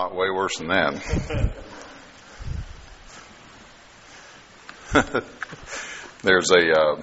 [0.00, 0.94] Not way worse than that.
[6.22, 7.02] there's a uh,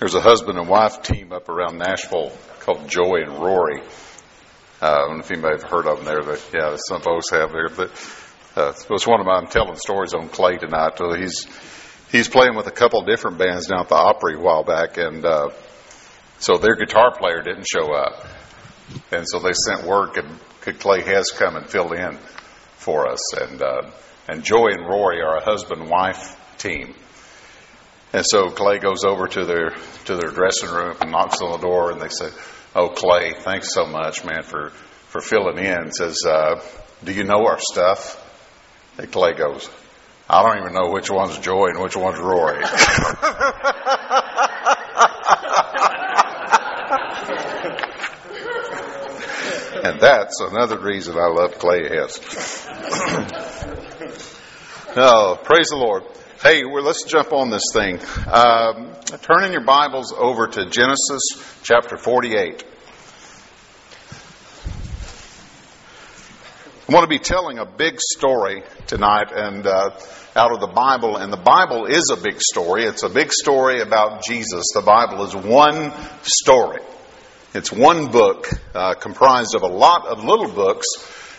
[0.00, 3.78] there's a husband and wife team up around Nashville called Joey and Rory.
[3.78, 3.82] Uh,
[4.86, 7.52] I don't know if anybody have heard of them there, but yeah, some folks have
[7.52, 7.68] there.
[7.68, 7.92] But
[8.56, 10.98] uh, it was one of my telling stories on Clay tonight.
[10.98, 11.46] So he's
[12.10, 14.98] he's playing with a couple of different bands down at the Opry a while back,
[14.98, 15.50] and uh,
[16.40, 18.26] so their guitar player didn't show up,
[19.12, 20.26] and so they sent word could
[20.70, 22.16] Clay has come and fill in
[22.76, 23.90] for us, and uh,
[24.28, 26.94] and Joey and Rory are a husband wife team.
[28.12, 29.70] And so Clay goes over to their
[30.04, 32.28] to their dressing room and knocks on the door, and they say,
[32.76, 34.70] "Oh, Clay, thanks so much, man, for
[35.08, 36.60] for filling in." Says, uh,
[37.02, 38.18] "Do you know our stuff?"
[38.98, 39.68] And Clay goes,
[40.28, 42.62] "I don't even know which one's Joy and which one's Rory."
[49.82, 52.20] and that's another reason I love Clay Hess.
[54.96, 56.04] oh, praise the Lord.
[56.40, 57.98] Hey, well, let's jump on this thing.
[58.30, 61.22] Um, turn in your Bibles over to Genesis
[61.64, 62.64] chapter 48.
[66.88, 69.98] I want to be telling a big story tonight and uh,
[70.36, 72.84] out of the Bible, and the Bible is a big story.
[72.84, 74.64] It's a big story about Jesus.
[74.74, 76.82] The Bible is one story.
[77.54, 80.86] It's one book uh, comprised of a lot of little books,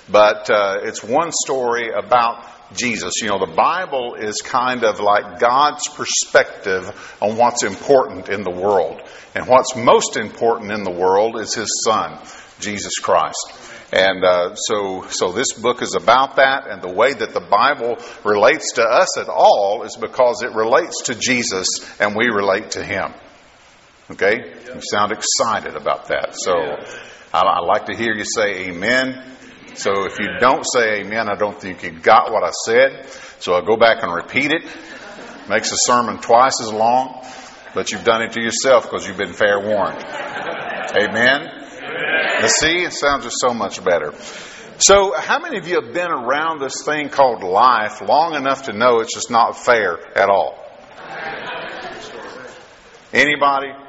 [0.07, 3.13] but uh, it's one story about Jesus.
[3.23, 8.51] You know, the Bible is kind of like God's perspective on what's important in the
[8.51, 9.01] world.
[9.33, 12.19] And what's most important in the world is His Son,
[12.59, 13.51] Jesus Christ.
[13.91, 17.97] And uh, so, so this book is about that, and the way that the Bible
[18.23, 21.67] relates to us at all is because it relates to Jesus,
[21.99, 23.13] and we relate to Him.
[24.13, 26.33] Okay, you sound excited about that.
[26.33, 26.53] So,
[27.33, 29.33] I, like to hear you say Amen
[29.75, 33.07] so if you don't say amen, I don't think you got what I said.
[33.39, 34.63] So I'll go back and repeat it.
[35.49, 37.25] Makes the sermon twice as long,
[37.73, 39.97] but you've done it to yourself because you've been fair warned.
[40.95, 41.49] Amen?
[42.39, 44.13] Now see, it sounds just so much better.
[44.77, 48.73] So, how many of you have been around this thing called life long enough to
[48.73, 50.57] know it's just not fair at all?
[53.11, 53.82] Anybody?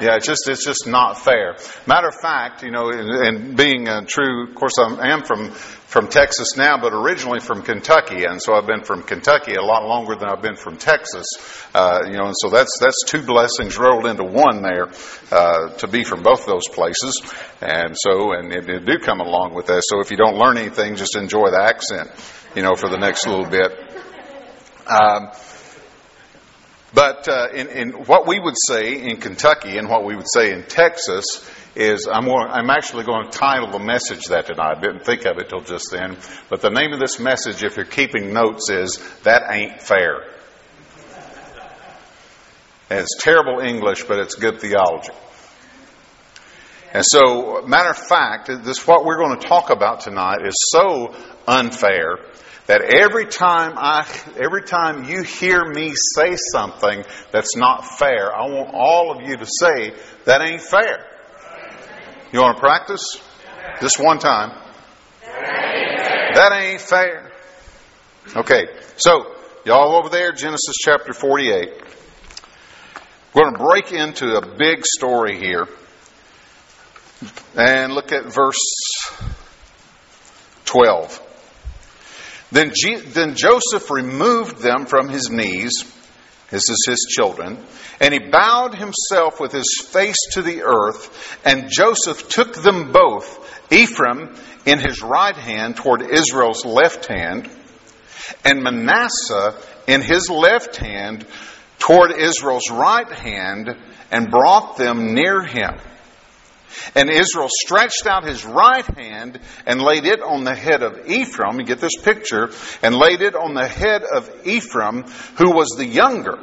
[0.00, 1.56] Yeah, it's just it's just not fair.
[1.86, 6.08] Matter of fact, you know, and being uh, true, of course, I am from from
[6.08, 10.16] Texas now, but originally from Kentucky, and so I've been from Kentucky a lot longer
[10.16, 11.24] than I've been from Texas.
[11.72, 14.88] Uh, you know, and so that's that's two blessings rolled into one there
[15.30, 17.22] uh, to be from both those places,
[17.60, 19.82] and so and it, it do come along with that.
[19.86, 22.10] So if you don't learn anything, just enjoy the accent,
[22.56, 23.70] you know, for the next little bit.
[24.86, 25.30] Um,
[26.94, 30.52] but uh, in, in, what we would say in Kentucky and what we would say
[30.52, 31.24] in Texas
[31.74, 34.76] is I'm, going, I'm actually going to title the message that tonight.
[34.76, 36.16] I didn't think of it till just then.
[36.48, 40.30] But the name of this message, if you're keeping notes, is That Ain't Fair.
[42.90, 45.10] And it's terrible English, but it's good theology.
[46.92, 51.12] And so, matter of fact, this what we're going to talk about tonight is so
[51.48, 52.18] unfair
[52.66, 54.06] that every time I,
[54.42, 59.36] every time you hear me say something that's not fair, I want all of you
[59.36, 59.94] to say,
[60.24, 61.06] that ain't fair.
[62.32, 63.20] You want to practice?
[63.80, 64.58] Just one time.
[65.22, 67.30] That ain't fair.
[68.34, 71.68] Okay, so y'all over there, Genesis chapter 48.
[73.34, 75.66] We're going to break into a big story here.
[77.56, 78.58] And look at verse
[80.64, 81.23] 12.
[82.54, 85.72] Then, G- then Joseph removed them from his knees.
[86.50, 87.58] This is his children.
[88.00, 91.40] And he bowed himself with his face to the earth.
[91.44, 97.50] And Joseph took them both, Ephraim in his right hand toward Israel's left hand,
[98.44, 99.56] and Manasseh
[99.88, 101.26] in his left hand
[101.80, 103.68] toward Israel's right hand,
[104.12, 105.74] and brought them near him.
[106.94, 111.58] And Israel stretched out his right hand and laid it on the head of Ephraim.
[111.58, 112.50] You get this picture.
[112.82, 115.04] And laid it on the head of Ephraim,
[115.38, 116.38] who was the younger.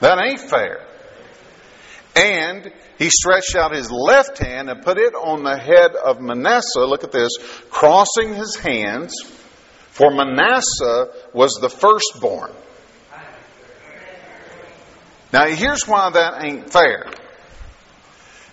[0.00, 0.84] That ain't fair.
[2.16, 6.80] And he stretched out his left hand and put it on the head of Manasseh.
[6.80, 7.32] Look at this.
[7.70, 9.14] Crossing his hands.
[9.90, 12.50] For Manasseh was the firstborn.
[15.32, 17.06] Now, here's why that ain't fair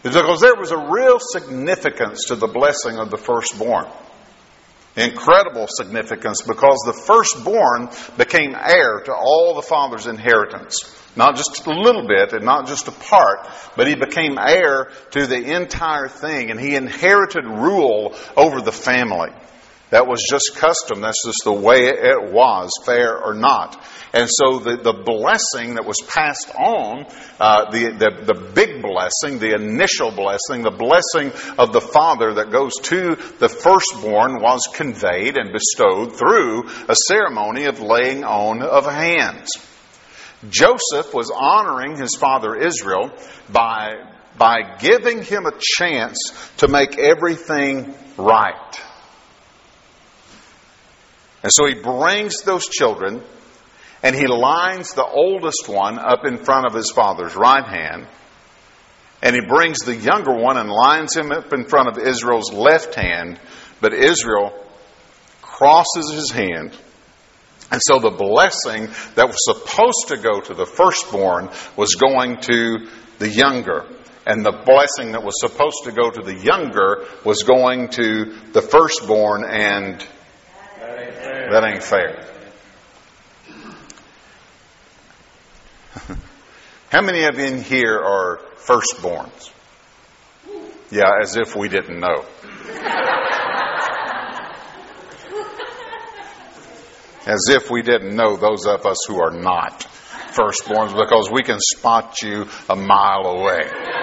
[0.03, 3.85] because there was a real significance to the blessing of the firstborn.
[4.95, 10.95] Incredible significance because the firstborn became heir to all the father's inheritance.
[11.15, 15.25] not just a little bit and not just a part, but he became heir to
[15.25, 19.29] the entire thing and he inherited rule over the family.
[19.89, 21.01] That was just custom.
[21.01, 23.83] That's just the way it was, fair or not.
[24.13, 27.05] And so the, the blessing that was passed on,
[27.39, 32.51] uh, the, the, the big blessing, the initial blessing, the blessing of the Father that
[32.51, 38.85] goes to the firstborn was conveyed and bestowed through a ceremony of laying on of
[38.85, 39.49] hands.
[40.49, 43.11] Joseph was honoring his father Israel
[43.51, 43.95] by,
[44.37, 48.79] by giving him a chance to make everything right.
[51.43, 53.23] And so he brings those children
[54.03, 58.07] and he lines the oldest one up in front of his father's right hand.
[59.21, 62.95] And he brings the younger one and lines him up in front of Israel's left
[62.95, 63.39] hand.
[63.81, 64.65] But Israel
[65.41, 66.77] crosses his hand.
[67.71, 72.87] And so the blessing that was supposed to go to the firstborn was going to
[73.19, 73.85] the younger.
[74.25, 78.61] And the blessing that was supposed to go to the younger was going to the
[78.61, 80.05] firstborn, and
[81.51, 82.25] that ain't fair.
[86.91, 89.51] How many of you in here are firstborns?
[90.91, 92.25] Yeah, as if we didn't know.
[97.27, 99.87] as if we didn't know those of us who are not
[100.31, 103.98] firstborns because we can spot you a mile away.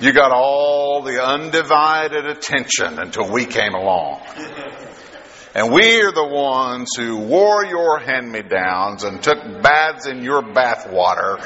[0.00, 4.20] You got all the undivided attention until we came along.
[5.54, 10.22] And we are the ones who wore your hand me downs and took baths in
[10.22, 11.38] your bathwater.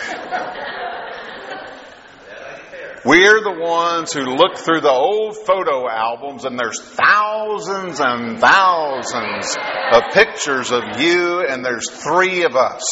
[3.04, 9.56] We're the ones who look through the old photo albums and there's thousands and thousands
[9.92, 12.84] of pictures of you and there's three of us.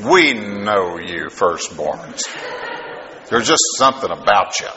[0.00, 2.22] We know you, firstborns.
[3.30, 4.68] There's just something about you.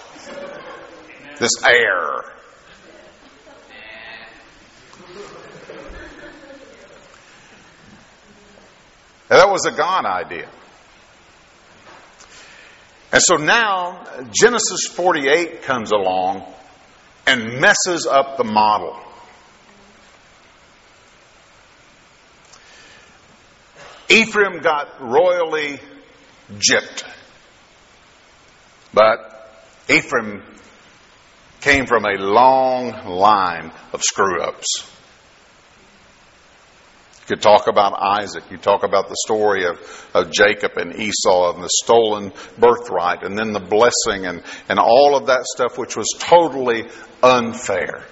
[1.39, 2.23] This air.
[9.29, 10.49] And that was a God idea.
[13.11, 16.45] And so now Genesis 48 comes along
[17.27, 18.97] and messes up the model.
[24.09, 25.79] Ephraim got royally
[26.53, 27.03] gypped.
[28.91, 29.29] But
[29.87, 30.43] Ephraim
[31.61, 34.89] came from a long line of screw ups.
[37.21, 38.45] You could talk about Isaac.
[38.49, 43.37] You talk about the story of, of Jacob and Esau and the stolen birthright and
[43.37, 46.85] then the blessing and, and all of that stuff which was totally
[47.21, 48.03] unfair.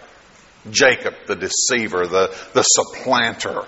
[0.70, 3.66] Jacob, the deceiver, the, the supplanter,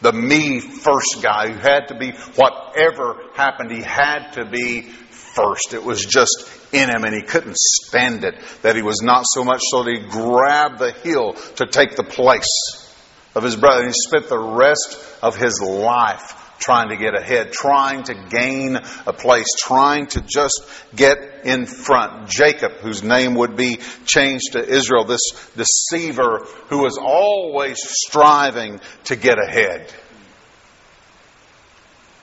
[0.00, 5.74] the me first guy who had to be, whatever happened, he had to be first.
[5.74, 9.44] It was just in him and he couldn't stand it that he was not so
[9.44, 12.92] much so that he grabbed the heel to take the place
[13.34, 13.82] of his brother.
[13.82, 18.76] And he spent the rest of his life trying to get ahead, trying to gain
[18.76, 20.62] a place, trying to just
[20.94, 22.28] get in front.
[22.28, 29.16] Jacob, whose name would be changed to Israel, this deceiver who was always striving to
[29.16, 29.92] get ahead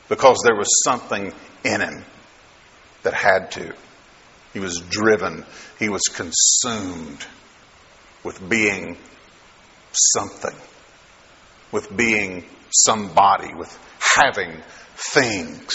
[0.07, 2.05] because there was something in him
[3.03, 3.73] that had to.
[4.53, 5.45] He was driven,
[5.77, 7.25] he was consumed
[8.23, 8.97] with being
[9.91, 10.55] something,
[11.71, 14.61] with being somebody, with having
[14.95, 15.73] things,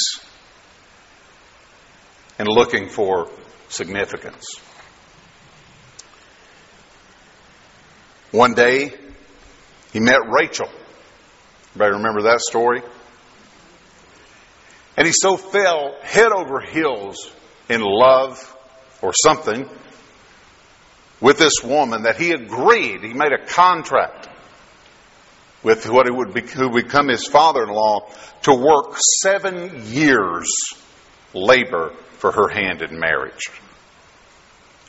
[2.38, 3.28] and looking for
[3.68, 4.44] significance.
[8.30, 8.94] One day,
[9.92, 10.68] he met Rachel.
[11.74, 12.82] Everybody remember that story?
[14.96, 17.30] And he so fell head over heels
[17.68, 18.56] in love
[19.00, 19.68] or something
[21.20, 24.28] with this woman that he agreed, he made a contract
[25.62, 28.10] with what would be, who would become his father-in-law
[28.42, 30.48] to work seven years
[31.34, 33.50] labor for her hand in marriage.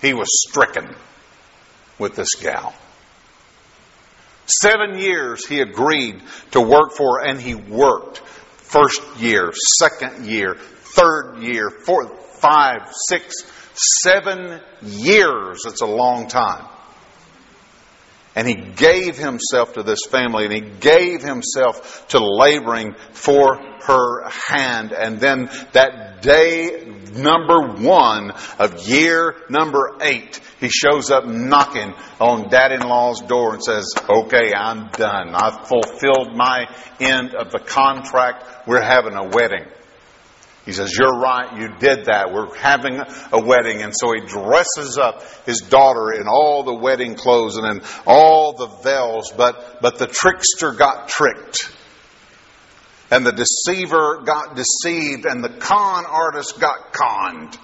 [0.02, 0.96] He was stricken
[2.00, 2.74] with this gal.
[4.46, 11.38] Seven years he agreed to work for, and he worked first year, second year, third
[11.42, 13.36] year, fourth, five, six,
[13.74, 15.62] seven years.
[15.66, 16.66] It's a long time.
[18.36, 24.30] And he gave himself to this family and he gave himself to laboring for her
[24.30, 24.92] hand.
[24.92, 32.50] And then that day number one of year number eight, he shows up knocking on
[32.50, 35.36] dad-in-law's door and says, okay, I'm done.
[35.36, 36.66] I've fulfilled my
[37.00, 38.68] end of the contract.
[38.68, 39.66] We're having a wedding.
[40.66, 42.32] He says, You're right, you did that.
[42.32, 43.82] We're having a wedding.
[43.82, 48.54] And so he dresses up his daughter in all the wedding clothes and in all
[48.54, 51.70] the veils, but, but the trickster got tricked.
[53.12, 57.58] And the deceiver got deceived, and the con artist got conned.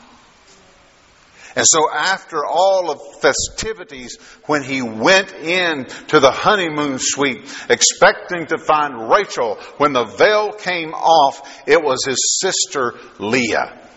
[1.56, 8.46] And so after all of festivities, when he went in to the honeymoon suite, expecting
[8.48, 13.88] to find Rachel, when the veil came off, it was his sister Leah.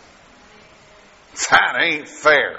[1.50, 2.58] That ain't fair.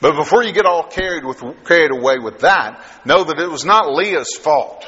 [0.00, 3.64] But before you get all carried with carried away with that, know that it was
[3.64, 4.84] not Leah's fault.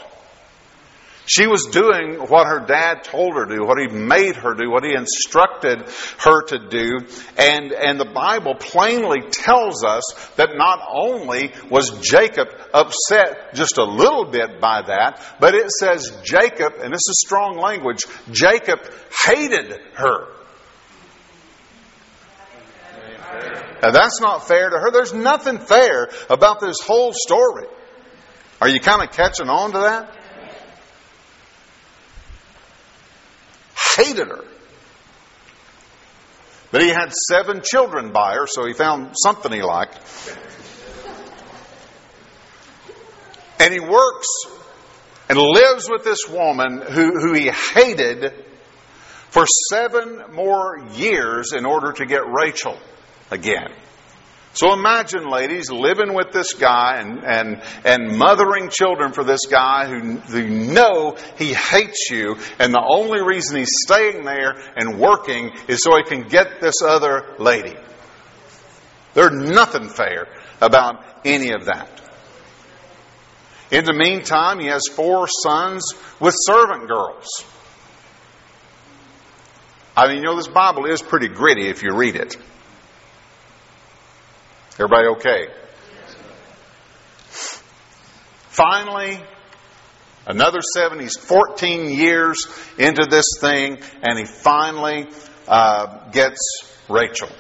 [1.27, 4.71] She was doing what her dad told her to do, what he made her do,
[4.71, 5.83] what he instructed
[6.19, 6.99] her to do.
[7.37, 10.05] And, and the Bible plainly tells us
[10.37, 16.17] that not only was Jacob upset just a little bit by that, but it says
[16.23, 18.79] Jacob, and this is strong language, Jacob
[19.27, 20.29] hated her.
[23.83, 24.91] And that's not fair to her.
[24.93, 27.67] There's nothing fair about this whole story.
[28.61, 30.17] Are you kind of catching on to that?
[33.97, 34.45] Hated her.
[36.71, 39.99] But he had seven children by her, so he found something he liked.
[43.59, 44.29] And he works
[45.29, 48.33] and lives with this woman who, who he hated
[49.31, 52.79] for seven more years in order to get Rachel
[53.31, 53.73] again.
[54.57, 59.87] So imagine, ladies, living with this guy and, and, and mothering children for this guy
[59.87, 65.51] who, who know he hates you, and the only reason he's staying there and working
[65.69, 67.77] is so he can get this other lady.
[69.13, 70.27] There's nothing fair
[70.63, 71.91] about any of that.
[73.71, 75.85] In the meantime, he has four sons
[76.19, 77.27] with servant girls.
[79.95, 82.39] I mean, you know, this Bible is pretty gritty if you read it.
[84.79, 85.49] Everybody okay?
[88.51, 89.19] Finally,
[90.27, 91.01] another seven.
[91.01, 95.09] He's 14 years into this thing, and he finally
[95.49, 96.39] uh, gets
[96.91, 97.31] Rachel.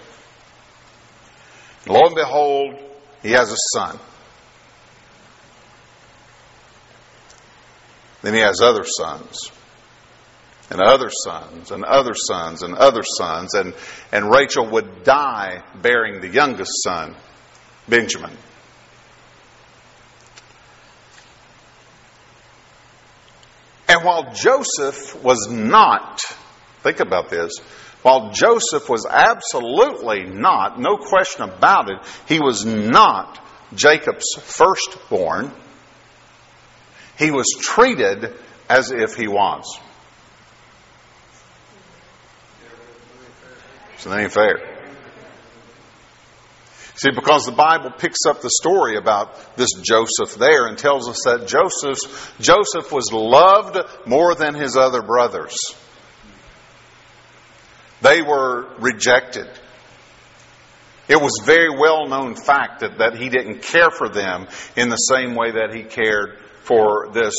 [1.87, 2.75] Lo and behold,
[3.23, 3.99] he has a son.
[8.23, 9.50] Then he has other sons
[10.71, 13.75] and other sons and other sons and other sons and,
[14.11, 17.14] and Rachel would die bearing the youngest son
[17.88, 18.37] Benjamin.
[23.88, 26.21] And while Joseph was not,
[26.83, 27.52] think about this,
[28.02, 35.52] while Joseph was absolutely not, no question about it, he was not Jacob's firstborn,
[37.19, 38.33] he was treated
[38.69, 39.78] as if he was.
[43.99, 44.75] So that ain't fair.
[46.96, 51.20] See, because the Bible picks up the story about this Joseph there and tells us
[51.26, 53.76] that Joseph, Joseph was loved
[54.06, 55.56] more than his other brothers.
[58.00, 59.46] They were rejected.
[61.08, 64.96] It was very well known fact that, that he didn't care for them in the
[64.96, 67.34] same way that he cared for this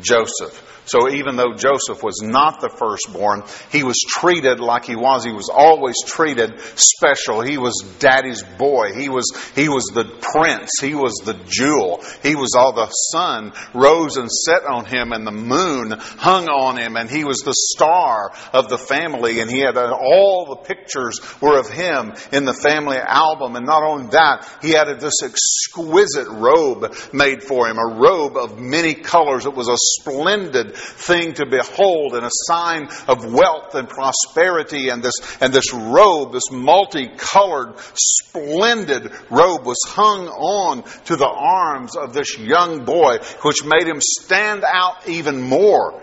[0.00, 0.81] Joseph.
[0.84, 5.24] So even though Joseph was not the firstborn, he was treated like he was.
[5.24, 7.40] He was always treated special.
[7.40, 8.92] He was daddy's boy.
[8.94, 10.70] He was, he was the prince.
[10.80, 12.02] He was the jewel.
[12.22, 16.78] He was all the sun rose and set on him and the moon hung on
[16.78, 20.74] him and he was the star of the family and he had uh, all the
[20.74, 23.56] pictures were of him in the family album.
[23.56, 28.58] And not only that, he had this exquisite robe made for him, a robe of
[28.58, 29.46] many colors.
[29.46, 34.88] It was a splendid thing to behold and a sign of wealth and prosperity.
[34.88, 41.96] And this, and this robe, this multicolored, splendid robe was hung on to the arms
[41.96, 46.02] of this young boy, which made him stand out even more.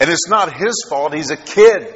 [0.00, 1.12] And it's not his fault.
[1.14, 1.94] He's a kid.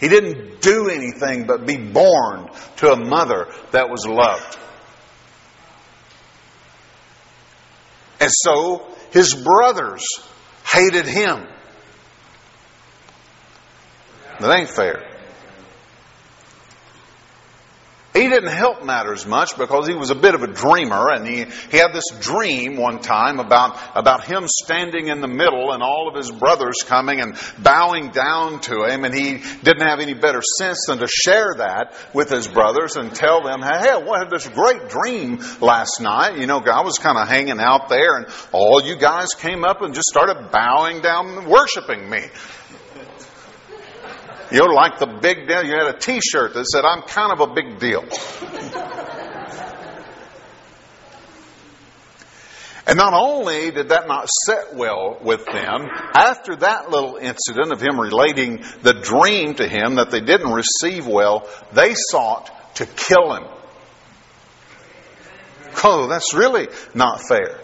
[0.00, 4.58] He didn't do anything but be born to a mother that was loved.
[8.20, 10.04] And so his brothers
[10.74, 11.46] hated him.
[14.40, 15.13] That ain't fair.
[18.14, 21.46] He didn't help matters much because he was a bit of a dreamer and he,
[21.70, 26.08] he had this dream one time about, about him standing in the middle and all
[26.08, 30.40] of his brothers coming and bowing down to him and he didn't have any better
[30.58, 34.46] sense than to share that with his brothers and tell them, hey, I had this
[34.46, 36.38] great dream last night.
[36.38, 39.82] You know, I was kind of hanging out there and all you guys came up
[39.82, 42.20] and just started bowing down and worshiping me.
[44.52, 45.64] You know, like the big deal.
[45.64, 48.04] You had a T-shirt that said, "I'm kind of a big deal."
[52.86, 57.80] And not only did that not set well with them, after that little incident of
[57.80, 63.32] him relating the dream to him that they didn't receive well, they sought to kill
[63.32, 63.44] him.
[65.82, 67.58] Oh, that's really not fair.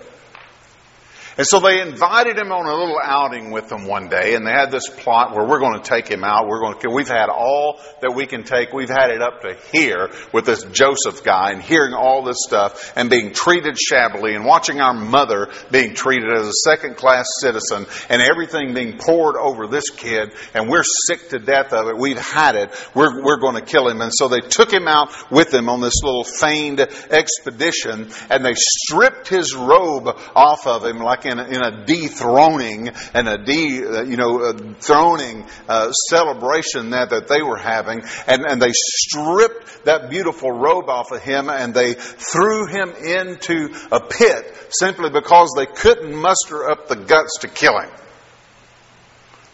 [1.41, 4.51] And so they invited him on a little outing with them one day, and they
[4.51, 6.47] had this plot where we're going to take him out.
[6.47, 8.75] We're going to, we've had all that we can take.
[8.75, 12.93] We've had it up to here with this Joseph guy and hearing all this stuff
[12.95, 17.87] and being treated shabbily and watching our mother being treated as a second class citizen
[18.11, 21.97] and everything being poured over this kid, and we're sick to death of it.
[21.97, 22.69] We've had it.
[22.95, 24.03] We're, we're going to kill him.
[24.03, 28.53] And so they took him out with them on this little feigned expedition, and they
[28.55, 30.07] stripped his robe
[30.37, 34.43] off of him like in a, in a dethroning and a de, uh, you know,
[34.43, 38.03] uh, throning uh, celebration that, that they were having.
[38.27, 43.75] And, and they stripped that beautiful robe off of him and they threw him into
[43.93, 47.91] a pit simply because they couldn't muster up the guts to kill him.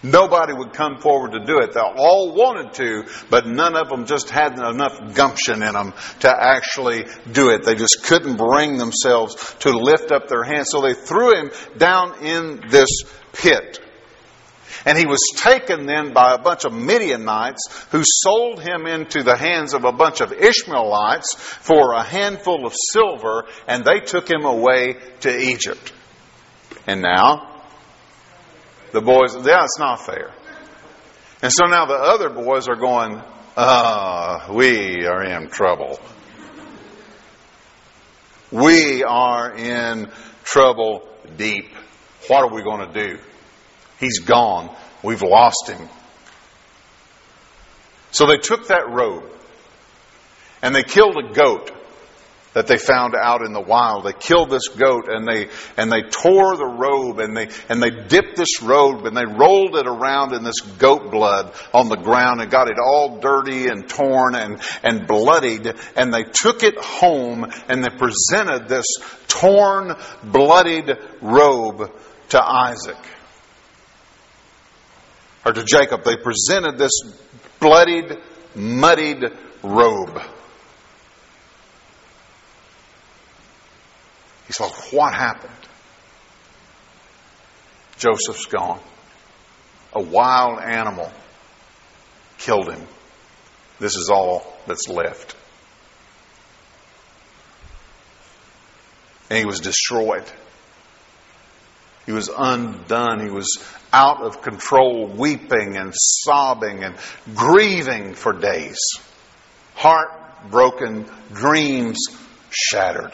[0.06, 1.72] Nobody would come forward to do it.
[1.72, 6.32] They all wanted to, but none of them just had enough gumption in them to
[6.32, 7.64] actually do it.
[7.64, 10.68] They just couldn't bring themselves to lift up their hands.
[10.70, 12.88] So they threw him down in this
[13.32, 13.80] pit.
[14.84, 19.36] And he was taken then by a bunch of Midianites who sold him into the
[19.36, 24.44] hands of a bunch of Ishmaelites for a handful of silver, and they took him
[24.44, 25.92] away to Egypt.
[26.86, 27.55] And now,
[28.92, 30.32] the boys, yeah, it's not fair.
[31.42, 33.20] And so now the other boys are going,
[33.56, 36.00] ah, we are in trouble.
[38.50, 40.10] We are in
[40.44, 41.74] trouble deep.
[42.28, 43.18] What are we going to do?
[43.98, 44.74] He's gone.
[45.02, 45.88] We've lost him.
[48.12, 49.24] So they took that robe
[50.62, 51.70] and they killed a goat
[52.56, 54.04] that they found out in the wild.
[54.04, 57.90] They killed this goat and they and they tore the robe and they and they
[57.90, 62.40] dipped this robe and they rolled it around in this goat blood on the ground
[62.40, 65.70] and got it all dirty and torn and and bloodied.
[65.96, 68.86] And they took it home and they presented this
[69.28, 69.92] torn
[70.24, 71.92] bloodied robe
[72.30, 72.96] to Isaac.
[75.44, 76.04] Or to Jacob.
[76.04, 77.02] They presented this
[77.60, 78.16] bloodied
[78.54, 79.26] muddied
[79.62, 80.22] robe
[84.46, 85.52] He said, What happened?
[87.98, 88.80] Joseph's gone.
[89.94, 91.10] A wild animal
[92.38, 92.86] killed him.
[93.78, 95.34] This is all that's left.
[99.30, 100.24] And he was destroyed.
[102.04, 103.20] He was undone.
[103.20, 103.58] He was
[103.92, 106.96] out of control, weeping and sobbing and
[107.34, 108.78] grieving for days.
[109.74, 112.06] Heartbroken, dreams
[112.50, 113.12] shattered.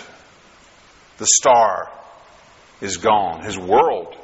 [1.23, 1.89] The star
[2.81, 3.45] is gone.
[3.45, 4.17] His world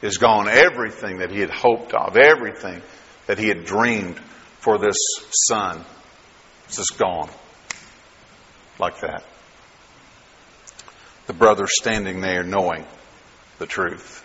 [0.00, 0.48] is gone.
[0.48, 2.80] Everything that he had hoped of, everything
[3.26, 4.18] that he had dreamed
[4.60, 4.96] for this
[5.46, 5.84] son
[6.70, 7.28] is just gone.
[8.78, 9.24] Like that.
[11.26, 12.86] The brother standing there knowing
[13.58, 14.24] the truth.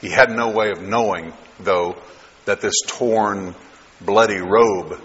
[0.00, 1.96] He had no way of knowing, though,
[2.44, 3.56] that this torn,
[4.00, 5.00] bloody robe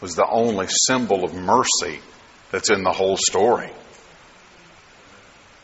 [0.00, 2.00] was the only symbol of mercy
[2.50, 3.70] that's in the whole story.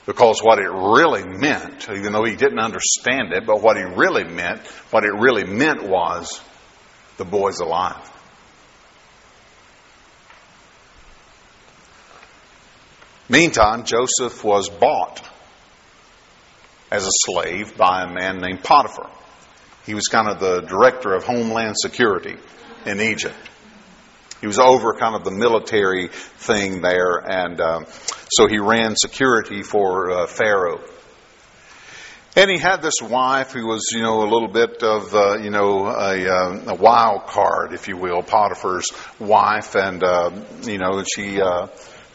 [0.06, 4.24] Because what it really meant, even though he didn't understand it, but what he really
[4.24, 6.40] meant, what it really meant was
[7.16, 8.10] the boy's alive.
[13.28, 15.26] Meantime, Joseph was bought
[16.90, 19.10] as a slave by a man named Potiphar.
[19.86, 22.36] He was kind of the director of Homeland Security
[22.84, 23.36] in Egypt.
[24.40, 27.86] He was over kind of the military thing there, and um,
[28.30, 30.80] so he ran security for uh, Pharaoh.
[32.36, 35.50] And he had this wife who was, you know, a little bit of, uh, you
[35.50, 40.30] know, a, uh, a, wild card, if you will, Potiphar's wife, and uh,
[40.62, 41.40] you know, she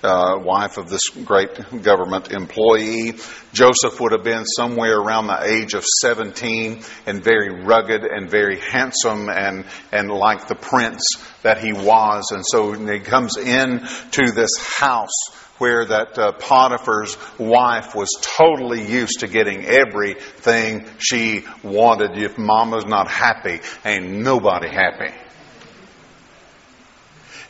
[0.04, 3.14] uh, wife of this great government employee.
[3.54, 8.60] Joseph would have been somewhere around the age of 17 and very rugged and very
[8.60, 11.02] handsome and, and like the prince
[11.44, 12.32] that he was.
[12.32, 13.80] And so he comes in
[14.12, 21.44] to this house where that uh, Potiphar's wife was totally used to getting everything she
[21.64, 22.18] wanted.
[22.18, 25.14] If mama's not happy, ain't nobody happy.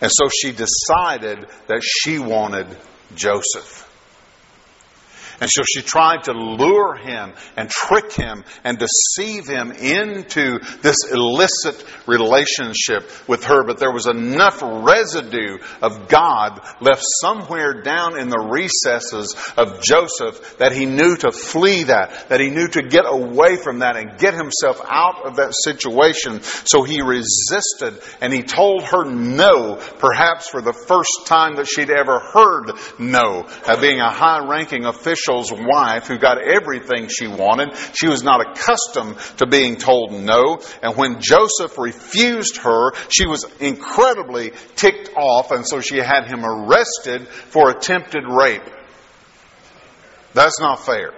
[0.02, 2.68] And so she decided that she wanted
[3.16, 3.89] Joseph.
[5.42, 10.98] And so she tried to lure him and trick him and deceive him into this
[11.12, 13.64] illicit relationship with her.
[13.66, 20.58] But there was enough residue of God left somewhere down in the recesses of Joseph
[20.58, 24.18] that he knew to flee that, that he knew to get away from that and
[24.18, 26.42] get himself out of that situation.
[26.42, 31.90] So he resisted and he told her no, perhaps for the first time that she'd
[31.90, 37.76] ever heard no, uh, being a high ranking official wife who got everything she wanted.
[38.00, 40.60] She was not accustomed to being told no.
[40.82, 46.44] And when Joseph refused her, she was incredibly ticked off, and so she had him
[46.44, 48.64] arrested for attempted rape.
[50.34, 51.12] That's not fair.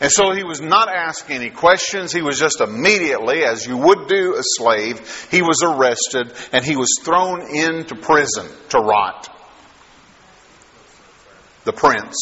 [0.00, 2.10] And so he was not asking any questions.
[2.10, 6.74] He was just immediately, as you would do a slave, he was arrested and he
[6.74, 9.28] was thrown into prison to rot
[11.64, 12.16] the prince.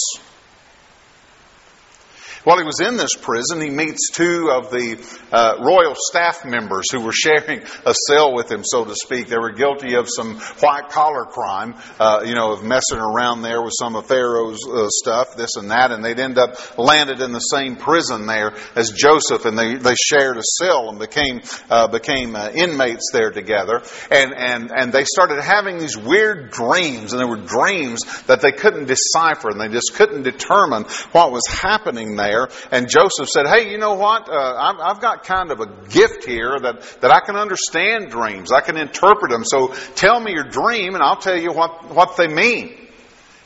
[2.48, 4.96] While he was in this prison, he meets two of the
[5.30, 9.28] uh, royal staff members who were sharing a cell with him, so to speak.
[9.28, 13.60] They were guilty of some white collar crime, uh, you know, of messing around there
[13.60, 17.32] with some of Pharaoh's uh, stuff, this and that, and they'd end up landed in
[17.32, 21.88] the same prison there as Joseph, and they, they shared a cell and became uh,
[21.88, 23.82] became uh, inmates there together.
[24.10, 28.52] And and and they started having these weird dreams, and there were dreams that they
[28.52, 32.48] couldn't decipher, and they just couldn't determine what was happening there there.
[32.70, 34.28] And Joseph said, Hey, you know what?
[34.28, 38.52] Uh, I've got kind of a gift here that, that I can understand dreams.
[38.52, 39.44] I can interpret them.
[39.44, 42.74] So tell me your dream and I'll tell you what, what they mean.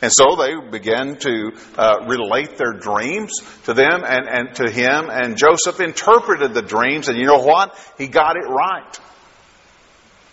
[0.00, 3.32] And so they began to uh, relate their dreams
[3.64, 5.08] to them and, and to him.
[5.08, 7.08] And Joseph interpreted the dreams.
[7.08, 7.78] And you know what?
[7.98, 8.98] He got it right.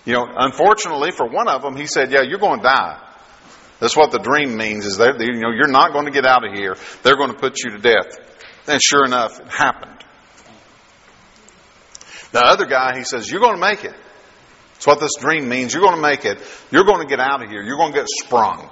[0.06, 3.10] You know, unfortunately for one of them, he said, Yeah, you're going to die.
[3.80, 6.46] That's what the dream means is that you know you're not going to get out
[6.46, 6.76] of here.
[7.04, 8.18] They're going to put you to death.
[8.70, 9.98] And sure enough, it happened.
[12.32, 13.96] The other guy, he says, You're going to make it.
[14.74, 15.74] That's what this dream means.
[15.74, 16.40] You're going to make it.
[16.72, 17.64] You're going to get out of here.
[17.64, 18.70] You're going to get sprung.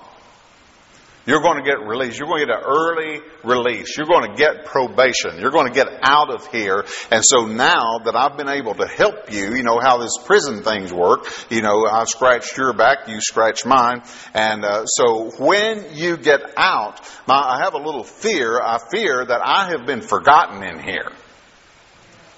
[1.28, 2.18] You're going to get released.
[2.18, 3.98] You're going to get an early release.
[3.98, 5.40] You're going to get probation.
[5.40, 6.86] You're going to get out of here.
[7.12, 10.63] And so now that I've been able to help you, you know how this prison
[10.63, 11.28] things work.
[11.50, 14.04] You know, I've scratched your back, you scratched mine.
[14.34, 18.62] And uh, so when you get out, now I have a little fear.
[18.62, 21.12] I fear that I have been forgotten in here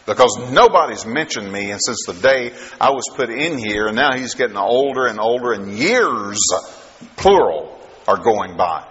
[0.07, 4.17] because nobody's mentioned me and since the day I was put in here and now
[4.17, 6.39] he's getting older and older and years
[7.15, 7.78] plural
[8.09, 8.83] are going by.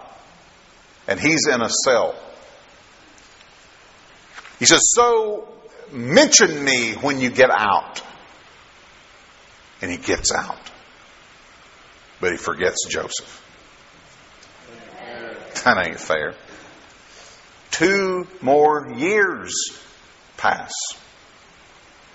[1.08, 2.14] And he's in a cell.
[4.60, 5.48] He says, So
[5.90, 8.02] mention me when you get out.
[9.82, 10.70] And he gets out.
[12.20, 13.44] But he forgets Joseph.
[15.64, 16.34] That ain't fair.
[17.72, 19.52] Two more years
[20.36, 20.72] pass.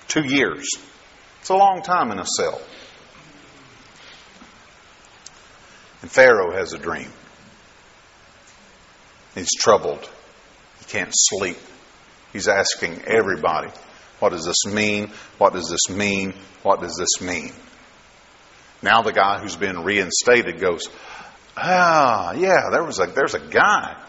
[0.08, 0.70] Two years.
[1.42, 2.62] It's a long time in a cell.
[6.04, 7.10] And Pharaoh has a dream.
[9.36, 10.08] He's troubled.
[10.80, 11.58] He can't sleep.
[12.34, 13.70] He's asking everybody,
[14.20, 15.12] what does this mean?
[15.38, 16.34] What does this mean?
[16.62, 17.54] What does this mean?
[18.82, 20.90] Now the guy who's been reinstated goes,
[21.56, 24.03] ah, yeah, there was a, there's a guy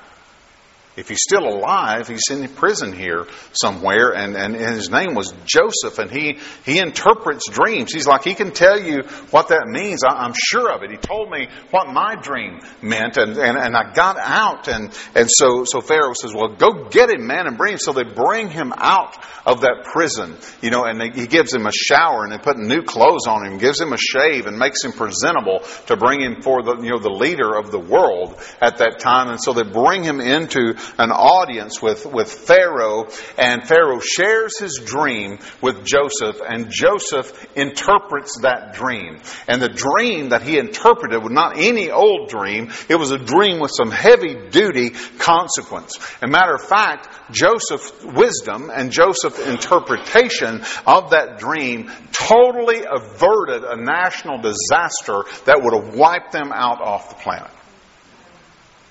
[0.97, 5.99] if he's still alive, he's in prison here somewhere, and, and, his name was Joseph,
[5.99, 7.93] and he, he interprets dreams.
[7.93, 10.03] He's like, he can tell you what that means.
[10.05, 10.91] I, am sure of it.
[10.91, 14.69] He told me what my dream meant, and, and, and I got out.
[14.69, 17.79] And, and so, so Pharaoh says, well, go get him, man, and bring him.
[17.79, 21.67] So they bring him out of that prison, you know, and they, he gives him
[21.67, 24.85] a shower, and they put new clothes on him, gives him a shave, and makes
[24.85, 28.79] him presentable to bring him for the, you know, the leader of the world at
[28.79, 29.29] that time.
[29.29, 34.81] And so they bring him into an audience with, with Pharaoh, and Pharaoh shares his
[34.85, 39.18] dream with Joseph, and Joseph interprets that dream.
[39.49, 43.61] And the dream that he interpreted was not any old dream, it was a dream
[43.61, 45.99] with some heavy duty consequence.
[45.99, 53.64] As a matter of fact, Joseph's wisdom and Joseph's interpretation of that dream totally averted
[53.64, 57.51] a national disaster that would have wiped them out off the planet.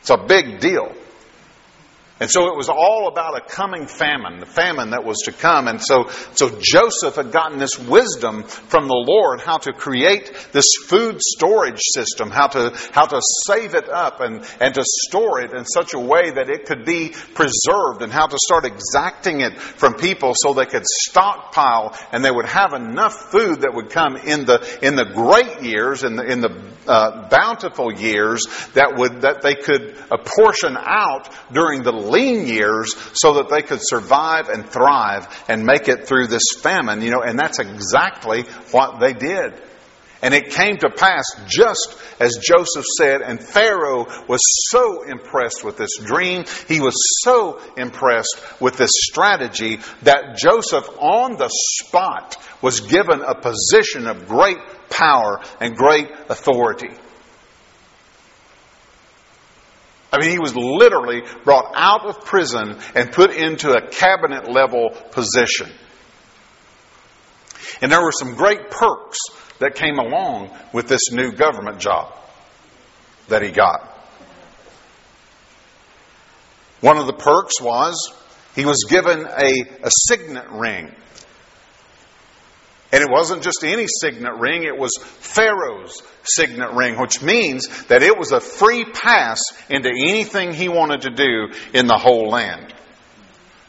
[0.02, 0.92] It's a big deal.
[2.24, 5.68] And so it was all about a coming famine, the famine that was to come.
[5.68, 10.64] And so, so Joseph had gotten this wisdom from the Lord how to create this
[10.88, 15.52] food storage system, how to, how to save it up and, and to store it
[15.54, 19.60] in such a way that it could be preserved and how to start exacting it
[19.60, 24.16] from people so they could stockpile and they would have enough food that would come
[24.16, 29.22] in the, in the great years, in the, in the uh, bountiful years that would,
[29.24, 34.70] that they could apportion out during the lean years so that they could survive and
[34.70, 39.54] thrive and make it through this famine, you know, and that's exactly what they did.
[40.24, 44.40] And it came to pass just as Joseph said, and Pharaoh was
[44.72, 51.36] so impressed with this dream, he was so impressed with this strategy that Joseph on
[51.36, 56.96] the spot was given a position of great power and great authority.
[60.14, 64.92] I mean, he was literally brought out of prison and put into a cabinet level
[65.10, 65.72] position.
[67.82, 69.18] And there were some great perks
[69.58, 72.14] that came along with this new government job
[73.28, 73.90] that he got.
[76.82, 78.14] One of the perks was
[78.56, 80.94] he was given a, a signet ring.
[82.94, 88.04] And it wasn't just any signet ring, it was Pharaoh's signet ring, which means that
[88.04, 92.72] it was a free pass into anything he wanted to do in the whole land.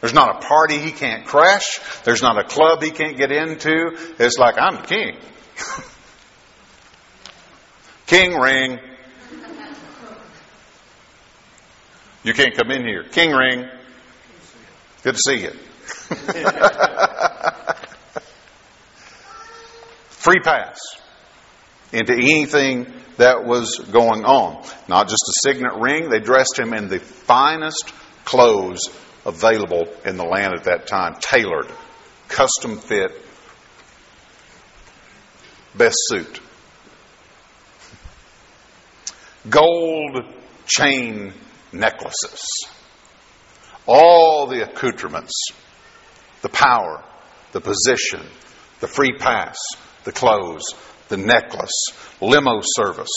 [0.03, 1.81] There's not a party he can't crash.
[2.05, 3.97] There's not a club he can't get into.
[4.19, 5.17] It's like, I'm the king.
[8.07, 8.79] king ring.
[12.25, 13.05] You can't come in here.
[13.05, 13.71] King ring.
[15.03, 15.53] Good to see you.
[20.25, 20.79] free pass
[21.93, 24.65] into anything that was going on.
[24.89, 27.93] Not just a signet ring, they dressed him in the finest
[28.25, 28.89] clothes
[29.27, 31.71] available in the land at that time, tailored,
[32.29, 33.13] custom fit,
[35.77, 36.41] best suit.
[39.49, 40.25] Gold
[40.67, 41.35] chain
[41.71, 42.67] necklaces,
[43.87, 45.35] all the accoutrements,
[46.41, 47.05] the power,
[47.53, 48.23] the position,
[48.81, 49.59] the free pass,
[50.05, 50.65] the clothes,
[51.09, 51.89] the necklace,
[52.21, 53.11] limo service.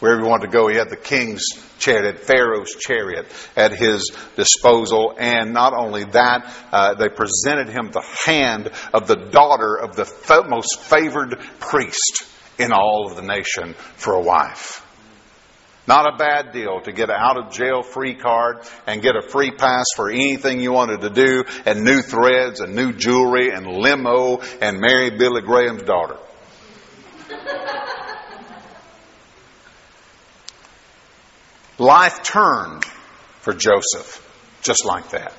[0.00, 1.44] Wherever he wanted to go, he had the king's
[1.78, 5.14] chariot, Pharaoh's chariot at his disposal.
[5.18, 10.44] And not only that, uh, they presented him the hand of the daughter of the
[10.48, 12.26] most favored priest
[12.58, 14.83] in all of the nation for a wife.
[15.86, 19.22] Not a bad deal to get an out of jail free card and get a
[19.22, 23.66] free pass for anything you wanted to do and new threads and new jewelry and
[23.66, 26.16] limo and marry Billy Graham's daughter.
[31.78, 32.84] Life turned
[33.40, 34.20] for Joseph
[34.62, 35.34] just like that.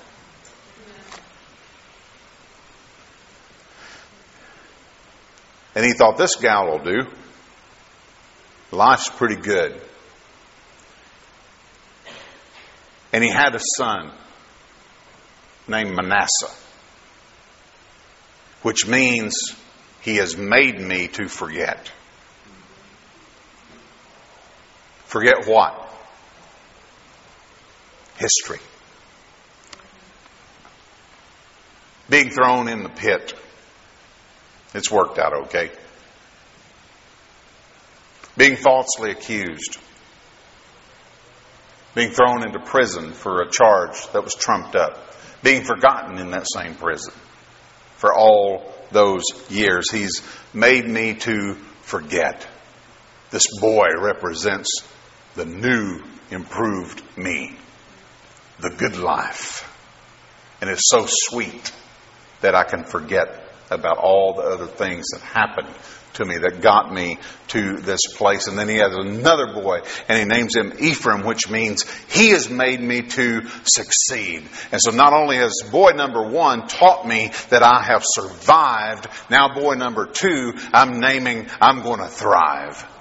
[5.74, 7.02] And he thought, this gal will do.
[8.72, 9.82] Life's pretty good.
[13.16, 14.12] And he had a son
[15.70, 16.52] named Manasseh,
[18.62, 19.56] which means
[20.02, 21.90] he has made me to forget.
[25.06, 25.90] Forget what?
[28.18, 28.60] History.
[32.10, 33.34] Being thrown in the pit.
[34.74, 35.72] It's worked out okay.
[38.36, 39.78] Being falsely accused
[41.96, 46.46] being thrown into prison for a charge that was trumped up, being forgotten in that
[46.54, 47.14] same prison
[47.96, 49.90] for all those years.
[49.90, 50.22] He's
[50.54, 52.46] made me to forget.
[53.32, 54.84] This boy represents
[55.36, 57.56] the new, improved me,
[58.60, 59.72] the good life.
[60.62, 61.72] And it's so sweet
[62.42, 65.74] that I can forget about all the other things that happened
[66.16, 67.18] to me that got me
[67.50, 68.48] to this place.
[68.48, 72.50] And then he has another boy and he names him Ephraim, which means he has
[72.50, 74.44] made me to succeed.
[74.72, 79.54] And so not only has boy number one taught me that I have survived, now
[79.54, 82.92] boy number two, I'm naming I'm going to thrive.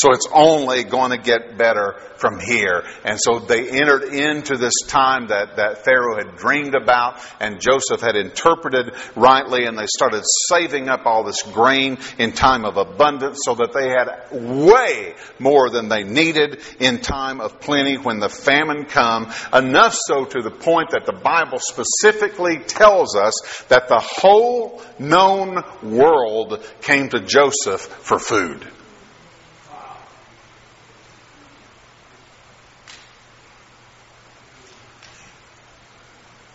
[0.00, 2.84] So it's only going to get better from here.
[3.04, 8.00] And so they entered into this time that, that Pharaoh had dreamed about and Joseph
[8.00, 13.40] had interpreted rightly, and they started saving up all this grain in time of abundance
[13.44, 18.30] so that they had way more than they needed in time of plenty when the
[18.30, 19.30] famine come.
[19.52, 25.62] Enough so to the point that the Bible specifically tells us that the whole known
[25.82, 28.66] world came to Joseph for food.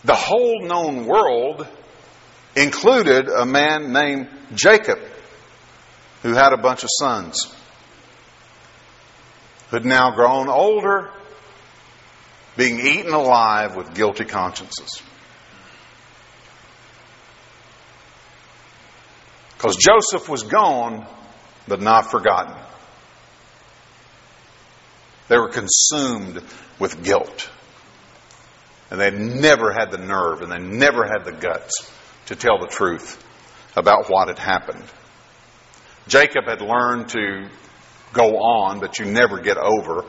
[0.05, 1.67] The whole known world
[2.55, 4.99] included a man named Jacob
[6.21, 7.51] who had a bunch of sons
[9.69, 11.09] who had now grown older,
[12.55, 15.01] being eaten alive with guilty consciences.
[19.57, 21.07] Because Joseph was gone,
[21.67, 22.55] but not forgotten.
[25.29, 26.43] They were consumed
[26.77, 27.49] with guilt.
[28.91, 31.91] And they never had the nerve and they never had the guts
[32.27, 33.23] to tell the truth
[33.75, 34.83] about what had happened.
[36.07, 37.49] Jacob had learned to
[38.13, 40.05] go on, but you never get over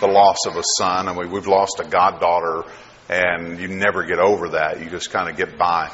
[0.00, 1.08] the loss of a son.
[1.08, 2.64] I mean, we've lost a goddaughter,
[3.08, 4.80] and you never get over that.
[4.80, 5.90] You just kind of get by.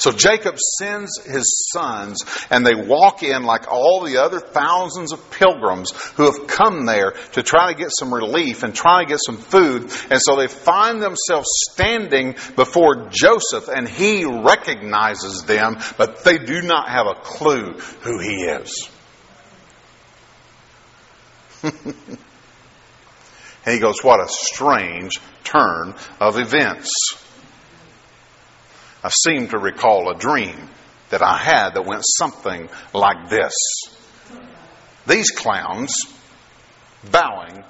[0.00, 5.30] So Jacob sends his sons and they walk in like all the other thousands of
[5.30, 9.18] pilgrims who have come there to try to get some relief and try to get
[9.22, 9.92] some food.
[10.10, 16.62] And so they find themselves standing before Joseph and he recognizes them, but they do
[16.62, 18.88] not have a clue who he is.
[21.62, 21.74] and
[23.66, 26.90] he goes, What a strange turn of events.
[29.02, 30.68] I seem to recall a dream
[31.10, 33.54] that I had that went something like this.
[35.06, 35.94] These clowns
[37.10, 37.64] bowing,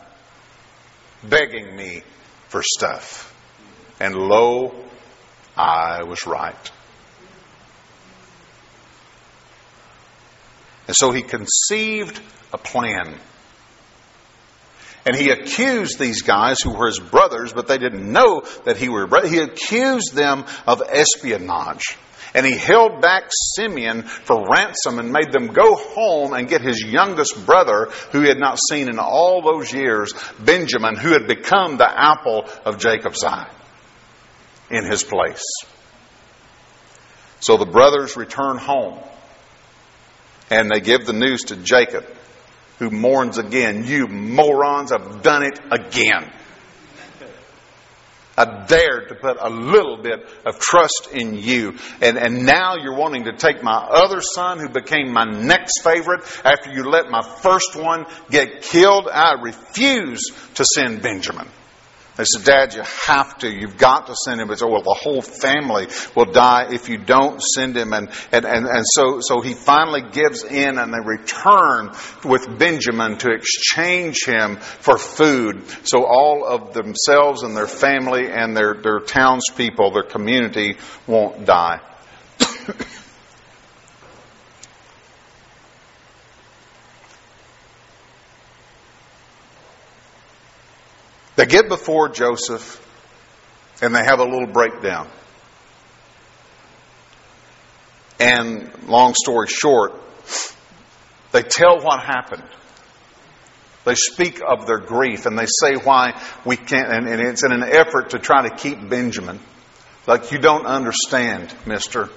[1.22, 2.02] begging me
[2.48, 3.26] for stuff.
[4.00, 4.74] And lo,
[5.56, 6.70] I was right.
[10.88, 12.20] And so he conceived
[12.52, 13.14] a plan
[15.06, 18.88] and he accused these guys who were his brothers, but they didn't know that he
[18.88, 19.30] were brothers.
[19.30, 21.96] He accused them of espionage.
[22.32, 23.24] And he held back
[23.56, 28.28] Simeon for ransom and made them go home and get his youngest brother, who he
[28.28, 33.24] had not seen in all those years, Benjamin, who had become the apple of Jacob's
[33.24, 33.50] eye,
[34.70, 35.42] in his place.
[37.40, 39.00] So the brothers return home
[40.50, 42.04] and they give the news to Jacob
[42.80, 43.84] who mourns again.
[43.84, 46.32] You morons have done it again.
[48.36, 51.74] I dared to put a little bit of trust in you.
[52.00, 56.22] And, and now you're wanting to take my other son who became my next favorite
[56.42, 59.08] after you let my first one get killed.
[59.12, 61.48] I refuse to send Benjamin.
[62.20, 63.50] They said, Dad, you have to.
[63.50, 64.48] You've got to send him.
[64.48, 67.94] They said, well, the whole family will die if you don't send him.
[67.94, 73.16] And, and, and, and so, so he finally gives in and they return with Benjamin
[73.20, 75.64] to exchange him for food.
[75.84, 81.80] So all of themselves and their family and their, their townspeople, their community won't die.
[91.40, 92.86] They get before Joseph
[93.80, 95.08] and they have a little breakdown.
[98.20, 99.94] And long story short,
[101.32, 102.44] they tell what happened.
[103.86, 107.52] They speak of their grief and they say why we can't, and, and it's in
[107.52, 109.40] an effort to try to keep Benjamin.
[110.06, 112.10] Like, you don't understand, mister.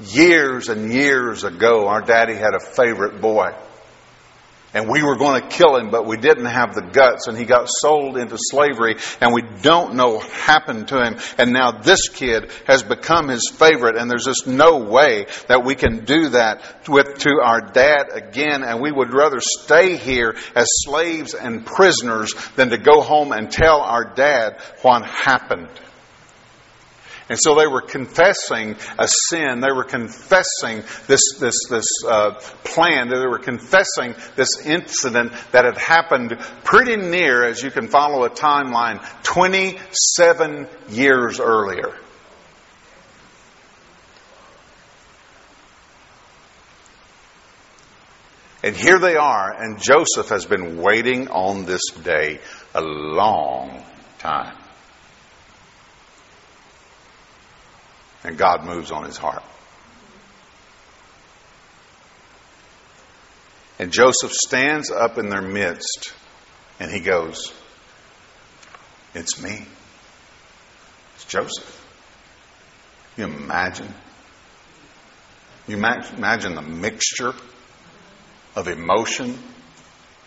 [0.00, 3.48] Years and years ago, our daddy had a favorite boy.
[4.72, 7.44] And we were going to kill him, but we didn't have the guts, and he
[7.44, 11.16] got sold into slavery, and we don't know what happened to him.
[11.38, 15.74] And now this kid has become his favorite, and there's just no way that we
[15.74, 18.62] can do that with to our dad again.
[18.62, 23.50] And we would rather stay here as slaves and prisoners than to go home and
[23.50, 25.68] tell our dad what happened.
[27.30, 29.60] And so they were confessing a sin.
[29.60, 32.32] They were confessing this, this, this uh,
[32.64, 33.08] plan.
[33.08, 38.30] They were confessing this incident that had happened pretty near, as you can follow a
[38.30, 41.94] timeline, 27 years earlier.
[48.64, 52.40] And here they are, and Joseph has been waiting on this day
[52.74, 53.84] a long
[54.18, 54.59] time.
[58.24, 59.42] and God moves on his heart.
[63.78, 66.12] And Joseph stands up in their midst
[66.78, 67.52] and he goes,
[69.14, 69.64] It's me.
[71.14, 71.76] It's Joseph.
[73.16, 73.92] You imagine?
[75.66, 77.32] You imagine the mixture
[78.56, 79.38] of emotion,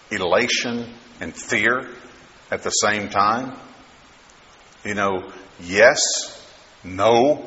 [0.10, 1.90] elation, and fear
[2.50, 3.58] at the same time?
[4.84, 5.32] You know,
[5.62, 6.00] yes,
[6.84, 7.44] no,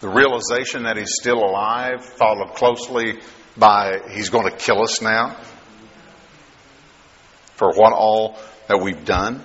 [0.00, 3.20] The realization that he's still alive, followed closely
[3.56, 5.36] by he's going to kill us now
[7.56, 8.38] for what all
[8.68, 9.44] that we've done.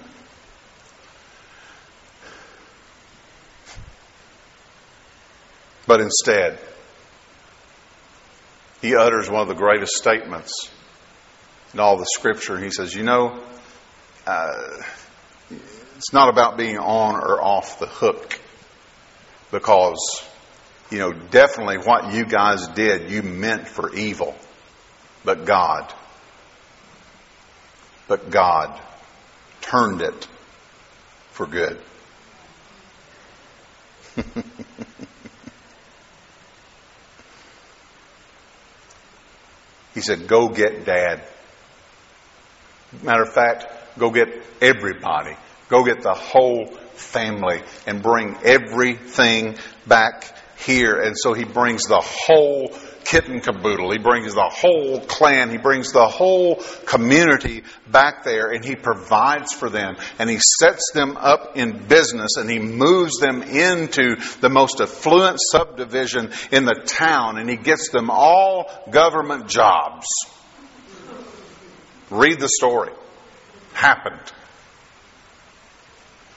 [5.85, 6.59] But instead,
[8.81, 10.71] he utters one of the greatest statements
[11.73, 12.57] in all the scripture.
[12.57, 13.43] He says, You know,
[14.25, 14.81] uh,
[15.97, 18.39] it's not about being on or off the hook
[19.51, 20.23] because,
[20.89, 24.35] you know, definitely what you guys did, you meant for evil.
[25.23, 25.91] But God,
[28.07, 28.79] but God
[29.61, 30.27] turned it
[31.31, 31.81] for good.
[39.93, 41.23] he said, Go get dad.
[43.01, 43.65] Matter of fact,
[43.97, 44.27] go get
[44.61, 45.35] everybody.
[45.67, 49.57] Go get the whole family and bring everything
[49.87, 50.99] back here.
[51.01, 52.73] And so he brings the whole
[53.05, 53.91] kit and caboodle.
[53.91, 55.51] He brings the whole clan.
[55.51, 60.91] He brings the whole community back there and he provides for them and he sets
[60.93, 66.81] them up in business and he moves them into the most affluent subdivision in the
[66.85, 70.07] town and he gets them all government jobs.
[72.09, 72.91] Read the story.
[73.73, 74.31] Happened.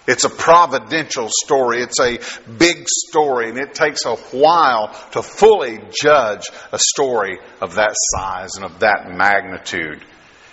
[0.08, 1.82] It's a providential story.
[1.82, 2.18] It's a
[2.50, 8.56] big story, and it takes a while to fully judge a story of that size
[8.56, 10.02] and of that magnitude.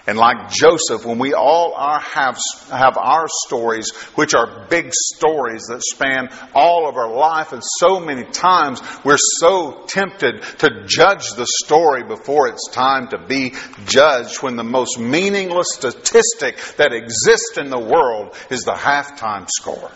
[0.08, 2.38] And like Joseph, when we all are, have,
[2.70, 8.00] have our stories, which are big stories that span all of our life, and so
[8.00, 13.54] many times we're so tempted to judge the story before it's time to be
[13.86, 19.92] judged, when the most meaningless statistic that exists in the world is the halftime score.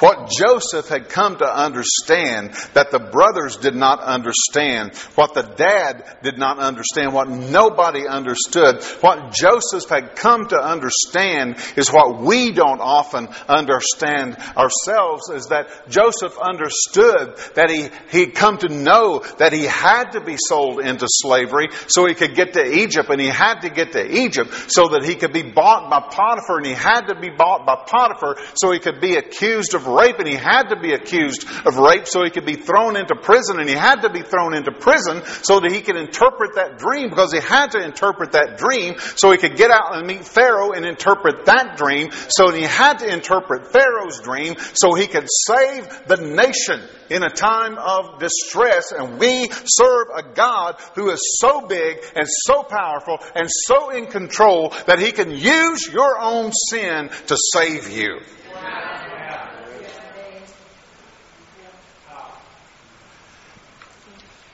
[0.00, 6.18] What Joseph had come to understand that the brothers did not understand, what the dad
[6.22, 12.52] did not understand, what nobody understood, what Joseph had come to understand is what we
[12.52, 19.52] don't often understand ourselves is that Joseph understood that he, he'd come to know that
[19.52, 23.28] he had to be sold into slavery so he could get to Egypt and he
[23.28, 26.72] had to get to Egypt so that he could be bought by Potiphar and he
[26.72, 30.36] had to be bought by Potiphar so he could be accused of rape, and he
[30.36, 33.74] had to be accused of rape so he could be thrown into prison, and he
[33.74, 37.40] had to be thrown into prison so that he could interpret that dream, because he
[37.40, 41.46] had to interpret that dream so he could get out and meet Pharaoh and interpret
[41.46, 42.10] that dream.
[42.28, 46.80] So he had to interpret Pharaoh's dream so he could save the nation
[47.10, 48.92] in a time of distress.
[48.92, 54.06] And we serve a God who is so big and so powerful and so in
[54.06, 58.20] control that he can use your own sin to save you.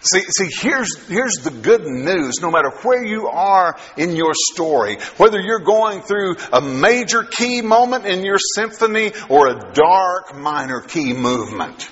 [0.05, 2.35] See, see here's, here's the good news.
[2.43, 7.63] No matter where you are in your story, whether you're going through a major key
[7.63, 11.91] moment in your symphony or a dark minor key movement,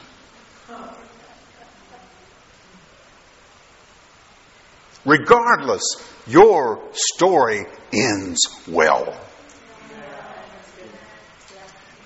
[5.07, 5.83] regardless,
[6.27, 9.19] your story ends well.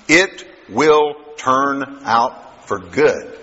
[0.09, 3.37] It will turn out for good.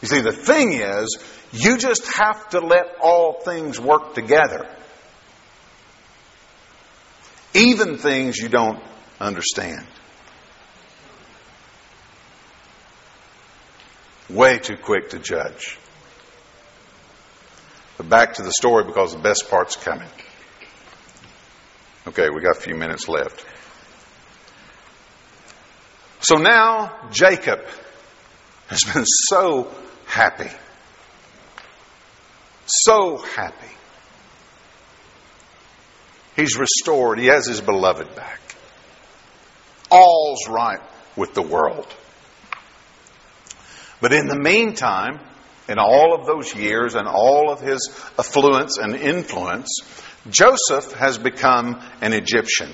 [0.00, 1.18] You see, the thing is,
[1.52, 4.68] you just have to let all things work together.
[7.54, 8.82] Even things you don't
[9.20, 9.86] understand.
[14.28, 15.78] Way too quick to judge.
[17.96, 20.08] But back to the story because the best part's coming.
[22.06, 23.44] Okay, we got a few minutes left.
[26.20, 27.60] So now Jacob
[28.68, 29.72] has been so
[30.06, 30.50] happy.
[32.66, 33.74] So happy.
[36.36, 37.18] He's restored.
[37.18, 38.40] He has his beloved back.
[39.90, 40.80] All's right
[41.16, 41.86] with the world.
[44.00, 45.18] But in the meantime,
[45.68, 49.80] in all of those years and all of his affluence and influence,
[50.30, 52.72] Joseph has become an Egyptian.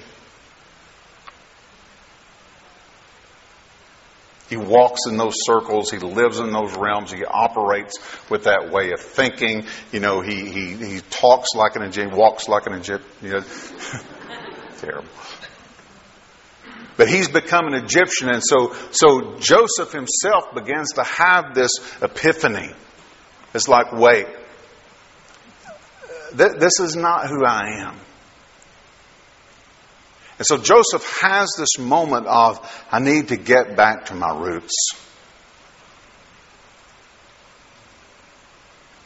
[4.51, 5.91] He walks in those circles.
[5.91, 7.11] He lives in those realms.
[7.11, 7.99] He operates
[8.31, 9.67] with that way of thinking.
[9.91, 13.11] You know, he, he, he talks like an Egyptian, walks like an Egyptian.
[13.23, 13.41] You know,
[14.79, 15.09] terrible.
[16.97, 22.71] But he's become an Egyptian, and so, so Joseph himself begins to have this epiphany.
[23.53, 24.27] It's like, wait,
[26.37, 27.99] th- this is not who I am.
[30.39, 32.59] And so Joseph has this moment of,
[32.91, 34.75] I need to get back to my roots.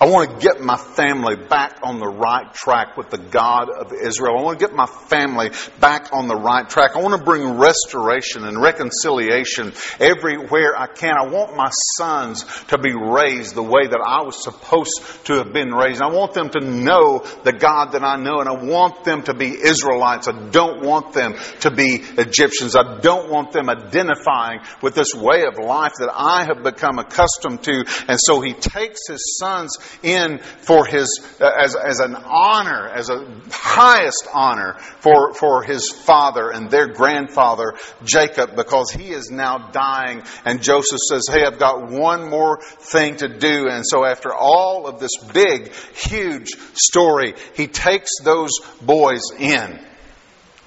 [0.08, 3.92] I want to get my family back on the right track with the God of
[3.92, 4.38] Israel.
[4.38, 5.50] I want to get my family
[5.80, 6.92] back on the right track.
[6.96, 11.12] I want to bring restoration and reconciliation everywhere I can.
[11.14, 15.52] I want my sons to be raised the way that I was supposed to have
[15.52, 16.00] been raised.
[16.00, 19.34] I want them to know the God that I know, and I want them to
[19.34, 20.26] be Israelites.
[20.26, 22.76] I don't want them to be Egyptians.
[22.76, 27.62] I don't want them identifying with this way of life that I have become accustomed
[27.64, 27.84] to.
[28.08, 33.10] And so he takes his sons in for his, uh, as, as an honor, as
[33.10, 37.74] a highest honor for, for his father and their grandfather,
[38.04, 40.22] Jacob, because he is now dying.
[40.44, 43.68] And Joseph says, Hey, I've got one more thing to do.
[43.68, 49.84] And so after all of this big, huge story, he takes those boys in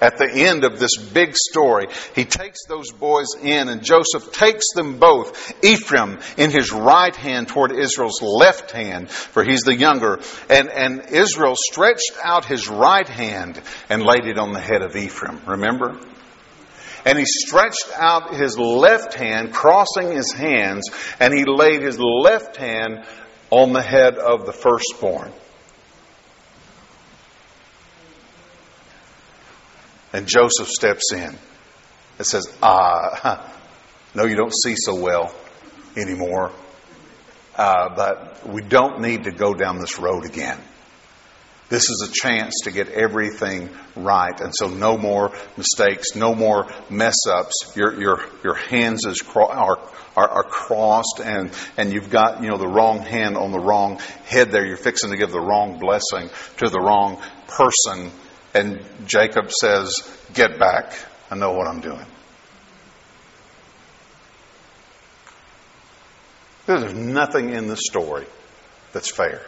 [0.02, 1.86] at the end of this big story,
[2.16, 7.46] he takes those boys in, and Joseph takes them both, Ephraim in his right hand
[7.46, 10.18] toward Israel's left hand, for he's the younger,
[10.50, 14.96] and, and Israel stretched out his right hand and laid it on the head of
[14.96, 15.40] Ephraim.
[15.46, 15.96] Remember?
[17.04, 20.90] And he stretched out his left hand, crossing his hands,
[21.20, 23.04] and he laid his left hand
[23.50, 25.32] on the head of the firstborn.
[30.12, 31.36] And Joseph steps in
[32.18, 33.52] and says, Ah,
[34.14, 35.34] no, you don't see so well
[35.96, 36.52] anymore.
[37.56, 40.58] Uh, but we don't need to go down this road again.
[41.68, 44.38] This is a chance to get everything right.
[44.38, 47.72] And so, no more mistakes, no more mess ups.
[47.74, 49.78] Your, your, your hands is cro- are,
[50.14, 53.98] are, are, crossed, and, and you've got you know, the wrong hand on the wrong
[54.24, 54.66] head there.
[54.66, 58.12] You're fixing to give the wrong blessing to the wrong person.
[58.54, 59.92] And Jacob says,
[60.34, 60.94] Get back.
[61.30, 62.06] I know what I'm doing.
[66.66, 68.26] There's nothing in the story
[68.92, 69.42] that's fair.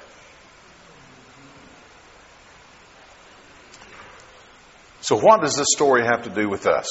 [5.01, 6.89] So, what does this story have to do with us?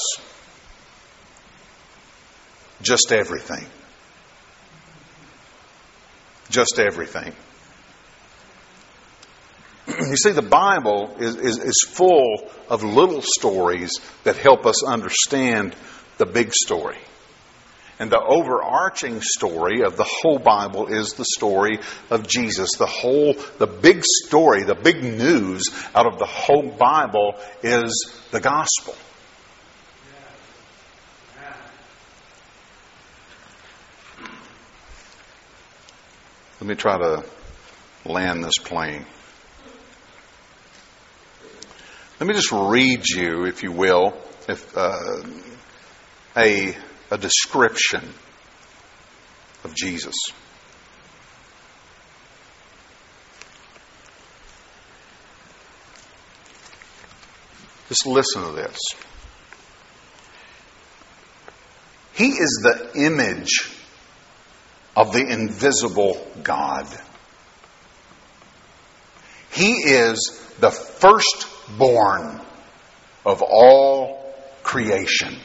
[2.80, 3.66] Just everything.
[6.48, 7.32] Just everything.
[9.88, 13.92] you see, the Bible is, is, is, full of little stories
[14.24, 15.76] that help us understand
[16.18, 16.98] the big story.
[17.98, 21.78] And the overarching story of the whole Bible is the story
[22.10, 22.70] of Jesus.
[22.76, 25.64] The whole, the big story, the big news
[25.94, 28.96] out of the whole Bible is the gospel.
[36.60, 37.24] Let me try to
[38.06, 39.04] land this plane.
[42.24, 44.14] Let me just read you, if you will,
[44.48, 44.96] if, uh,
[46.34, 46.74] a,
[47.10, 48.00] a description
[49.62, 50.14] of Jesus.
[57.90, 58.78] Just listen to this.
[62.14, 63.70] He is the image
[64.96, 66.86] of the invisible God.
[69.52, 70.70] He is the
[71.66, 72.40] firstborn
[73.24, 75.36] of all creation.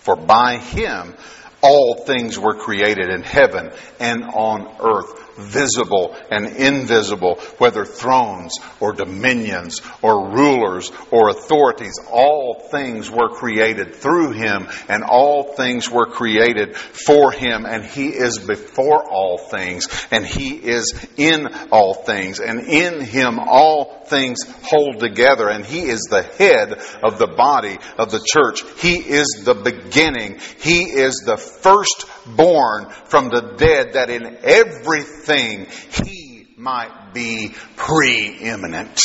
[0.00, 1.14] For by him
[1.60, 8.92] all things were created in heaven and on earth visible and invisible, whether thrones or
[8.92, 11.98] dominions or rulers or authorities.
[12.10, 18.08] All things were created through him and all things were created for him and he
[18.08, 24.38] is before all things and he is in all things and in him all things
[24.62, 26.72] hold together and he is the head
[27.02, 28.62] of the body of the church.
[28.80, 30.40] He is the beginning.
[30.60, 38.98] He is the firstborn from the dead that in everything thing, he might be preeminent.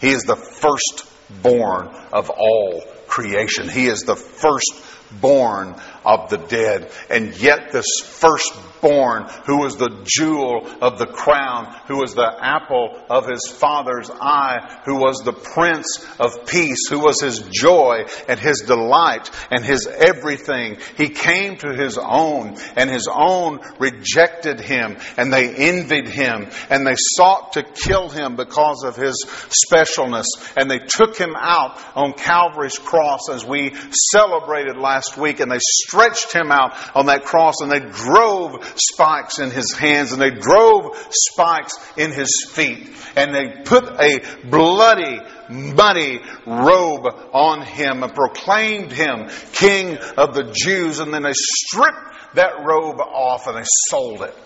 [0.00, 3.68] He is the firstborn of all creation.
[3.68, 6.90] He is the firstborn of the dead.
[7.10, 13.00] And yet this firstborn, who was the jewel of the crown, who was the apple
[13.08, 18.38] of his father's eye, who was the prince of peace, who was his joy and
[18.38, 24.96] his delight and his everything, he came to his own and his own rejected him
[25.16, 30.26] and they envied him and they sought to kill him because of his specialness
[30.56, 33.74] and they took him out on Calvary's cross as we
[34.10, 35.60] celebrated last week and they
[35.92, 40.30] stretched him out on that cross and they drove spikes in his hands and they
[40.30, 45.20] drove spikes in his feet and they put a bloody
[45.50, 52.34] muddy robe on him and proclaimed him king of the Jews and then they stripped
[52.34, 54.36] that robe off and they sold it.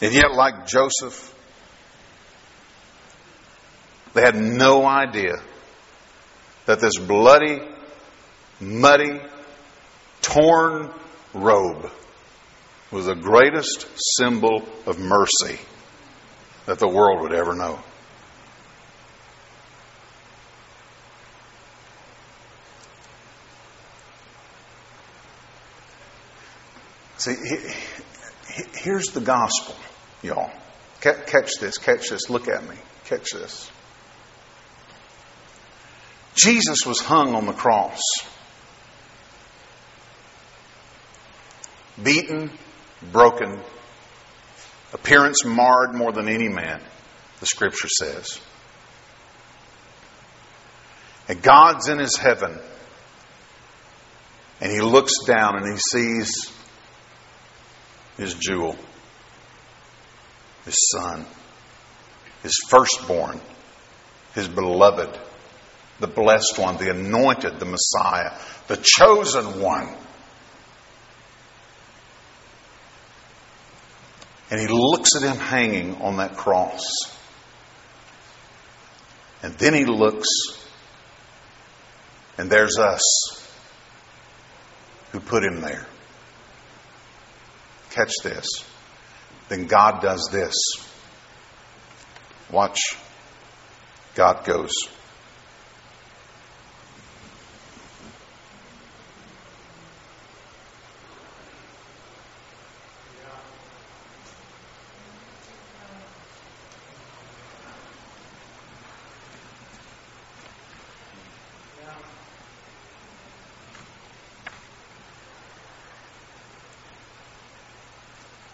[0.00, 1.32] And yet, like Joseph,
[4.14, 5.34] they had no idea
[6.66, 7.60] that this bloody,
[8.60, 9.20] muddy,
[10.20, 10.90] torn
[11.34, 11.90] robe
[12.90, 13.86] was the greatest
[14.18, 15.58] symbol of mercy
[16.66, 17.78] that the world would ever know.
[27.16, 27.36] See,
[28.74, 29.76] here's the gospel,
[30.22, 30.50] y'all.
[31.00, 33.70] Catch this, catch this, look at me, catch this.
[36.34, 38.00] Jesus was hung on the cross,
[42.02, 42.50] beaten,
[43.12, 43.60] broken,
[44.92, 46.80] appearance marred more than any man,
[47.40, 48.40] the scripture says.
[51.28, 52.58] And God's in his heaven,
[54.60, 56.52] and he looks down and he sees
[58.16, 58.76] his jewel,
[60.64, 61.26] his son,
[62.42, 63.40] his firstborn,
[64.34, 65.18] his beloved,
[66.02, 68.36] the blessed one, the anointed, the Messiah,
[68.66, 69.88] the chosen one.
[74.50, 76.82] And he looks at him hanging on that cross.
[79.44, 80.26] And then he looks,
[82.36, 83.56] and there's us
[85.12, 85.86] who put him there.
[87.90, 88.46] Catch this.
[89.48, 90.54] Then God does this.
[92.50, 92.96] Watch.
[94.16, 94.72] God goes.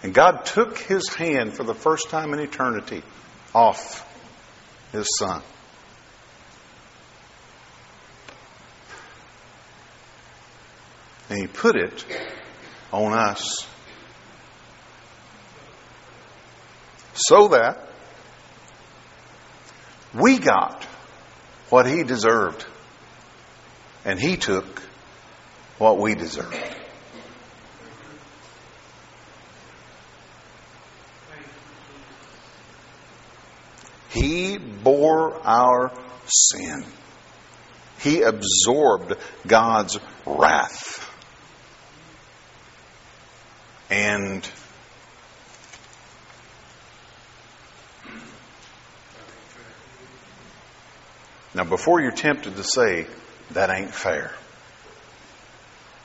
[0.02, 3.02] And God took his hand for the first time in eternity
[3.54, 4.04] off
[4.92, 5.42] his son.
[11.28, 12.04] And he put it
[12.92, 13.66] on us
[17.14, 17.88] so that
[20.14, 20.84] we got
[21.70, 22.64] what he deserved
[24.04, 24.80] and he took
[25.76, 26.77] what we deserved.
[34.10, 35.92] He bore our
[36.26, 36.84] sin.
[38.00, 39.14] He absorbed
[39.46, 41.04] God's wrath.
[43.90, 44.48] And
[51.54, 53.06] now, before you're tempted to say,
[53.52, 54.34] that ain't fair,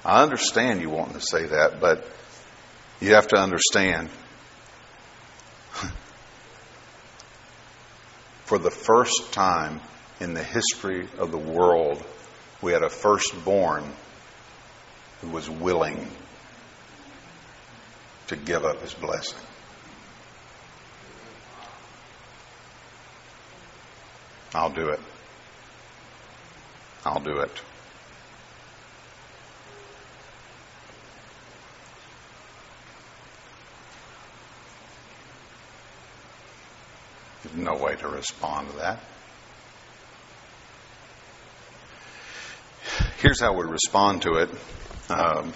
[0.06, 2.08] I understand you wanting to say that, but
[3.01, 4.10] you have to understand
[8.54, 9.82] for the first time
[10.20, 11.99] in the history of the world,
[12.62, 13.84] we had a firstborn
[15.22, 16.08] who was willing
[18.28, 19.39] to give up his blessing.
[24.54, 24.99] I'll do it.
[27.04, 27.62] I'll do it.
[37.56, 39.00] No way to respond to that.
[43.18, 44.50] Here's how we respond to it.
[45.10, 45.54] Um,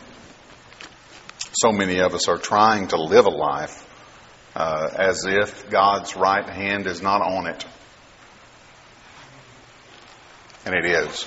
[1.53, 3.87] so many of us are trying to live a life
[4.55, 7.65] uh, as if God's right hand is not on it.
[10.65, 11.25] And it is.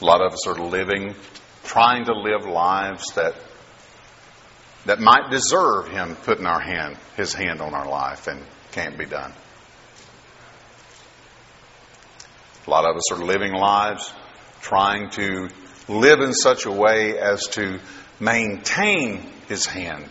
[0.00, 1.14] A lot of us are living,
[1.62, 3.34] trying to live lives that
[4.86, 8.44] that might deserve Him putting our hand, His hand on our life, and
[8.74, 9.32] can't be done.
[12.66, 14.12] A lot of us are living lives
[14.60, 15.48] trying to
[15.88, 17.78] live in such a way as to
[18.18, 20.08] maintain His hand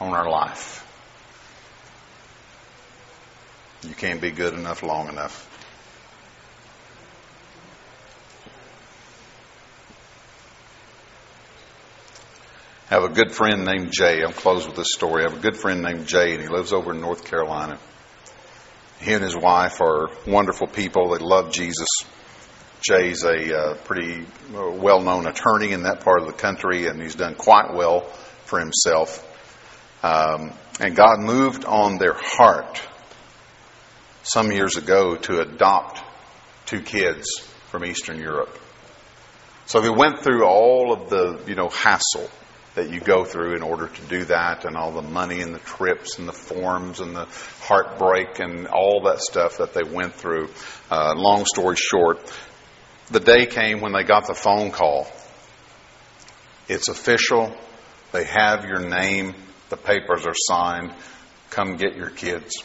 [0.00, 0.82] on our life.
[3.82, 5.52] You can't be good enough long enough.
[12.88, 14.22] I have a good friend named Jay.
[14.22, 15.24] I'll close with this story.
[15.24, 17.78] I have a good friend named Jay, and he lives over in North Carolina.
[19.00, 21.10] He and his wife are wonderful people.
[21.10, 21.88] They love Jesus.
[22.80, 27.00] Jay's a uh, pretty uh, well known attorney in that part of the country, and
[27.02, 28.00] he's done quite well
[28.44, 29.22] for himself.
[30.02, 32.80] Um, and God moved on their heart
[34.22, 36.02] some years ago to adopt
[36.66, 37.26] two kids
[37.68, 38.58] from Eastern Europe.
[39.66, 42.30] So they went through all of the, you know, hassle
[42.76, 45.58] that you go through in order to do that and all the money and the
[45.60, 47.26] trips and the forms and the
[47.62, 50.48] heartbreak and all that stuff that they went through.
[50.90, 52.20] Uh, long story short,
[53.10, 55.10] the day came when they got the phone call.
[56.68, 57.56] It's official.
[58.12, 59.34] They have your name.
[59.70, 60.92] The papers are signed.
[61.50, 62.62] Come get your kids.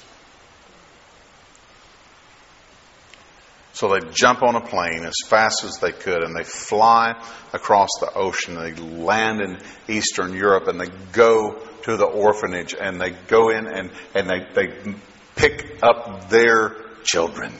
[3.81, 7.19] So they jump on a plane as fast as they could and they fly
[7.51, 8.53] across the ocean.
[8.53, 9.57] They land in
[9.87, 11.55] Eastern Europe and they go
[11.85, 14.93] to the orphanage and they go in and, and they, they
[15.35, 17.55] pick up their children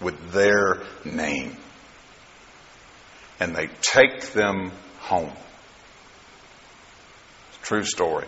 [0.00, 1.56] with their name.
[3.38, 5.30] And they take them home.
[7.62, 8.26] True story.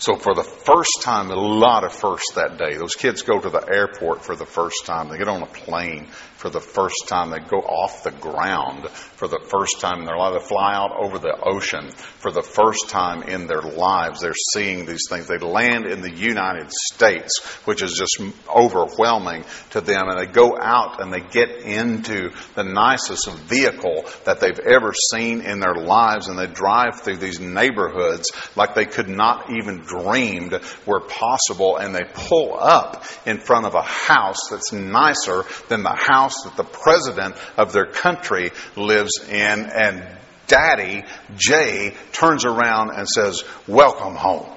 [0.00, 2.76] So for the first time, a lot of firsts that day.
[2.76, 5.08] Those kids go to the airport for the first time.
[5.08, 7.30] They get on a plane for the first time.
[7.30, 10.40] They go off the ground for the first time in their life.
[10.40, 14.20] They fly out over the ocean for the first time in their lives.
[14.20, 15.26] They're seeing these things.
[15.26, 20.08] They land in the United States, which is just overwhelming to them.
[20.08, 25.40] And they go out and they get into the nicest vehicle that they've ever seen
[25.40, 26.28] in their lives.
[26.28, 31.76] And they drive through these neighborhoods like they could not even dreamed were possible.
[31.76, 36.56] And they pull up in front of a house that's nicer than the house that
[36.56, 40.06] the president of their country lives in, and
[40.46, 41.04] Daddy,
[41.36, 44.50] Jay, turns around and says, Welcome home.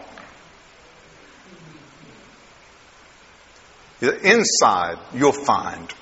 [4.02, 5.94] Inside, you'll find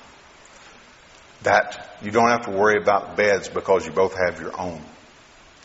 [1.42, 4.82] that you don't have to worry about beds because you both have your own.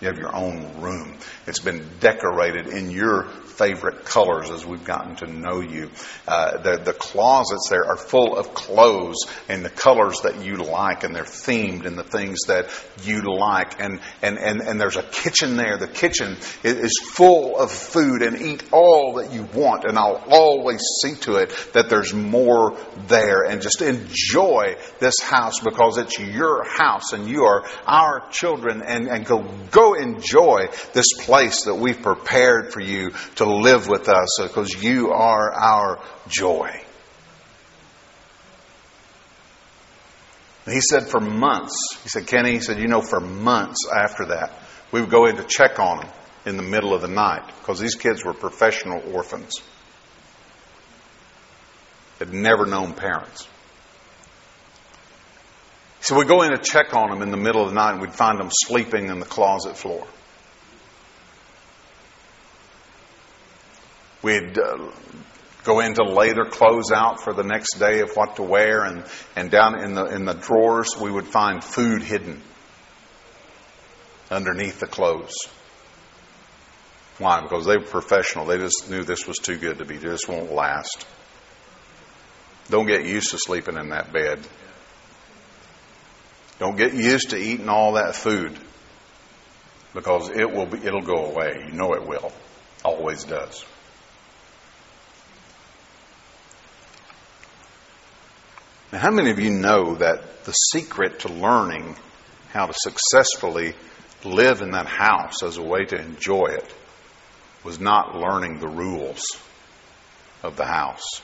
[0.02, 1.18] You have your own room.
[1.48, 5.90] It's been decorated in your favorite colors as we've gotten to know you.
[6.28, 9.16] Uh, the, the closets there are full of clothes
[9.48, 12.68] and the colors that you like, and they're themed in the things that
[13.04, 13.80] you like.
[13.80, 15.78] And, and, and, and there's a kitchen there.
[15.78, 19.86] The kitchen is full of food and eat all that you want.
[19.86, 22.78] And I'll always see to it that there's more
[23.08, 23.44] there.
[23.44, 28.82] And just enjoy this house because it's your house and you are our children.
[28.86, 34.10] And, and go, go enjoy this place that we've prepared for you to live with
[34.10, 36.70] us because you are our joy.
[40.66, 44.26] And he said for months, he said, Kenny, he said, you know, for months after
[44.28, 44.52] that,
[44.92, 46.10] we would go in to check on them
[46.46, 49.62] in the middle of the night because these kids were professional orphans.
[52.20, 53.48] Had never known parents.
[56.06, 58.02] So we'd go in to check on them in the middle of the night and
[58.02, 60.06] we'd find them sleeping in the closet floor.
[64.22, 64.92] We'd uh,
[65.64, 68.84] go in to lay their clothes out for the next day of what to wear,
[68.84, 69.04] and,
[69.36, 72.40] and down in the, in the drawers, we would find food hidden
[74.30, 75.34] underneath the clothes.
[77.18, 77.42] Why?
[77.42, 78.46] Because they were professional.
[78.46, 79.98] They just knew this was too good to be.
[79.98, 81.08] This won't last.
[82.70, 84.48] Don't get used to sleeping in that bed.
[86.60, 88.58] Don't get used to eating all that food
[89.94, 91.66] because it will be, it'll go away.
[91.68, 92.32] You know it will.
[92.84, 93.66] Always does.
[98.92, 101.98] Now, how many of you know that the secret to learning
[102.52, 103.74] how to successfully
[104.24, 106.74] live in that house as a way to enjoy it
[107.64, 109.24] was not learning the rules
[110.44, 111.22] of the house?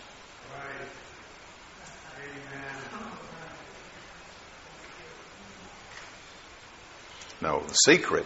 [7.42, 8.26] No, the secret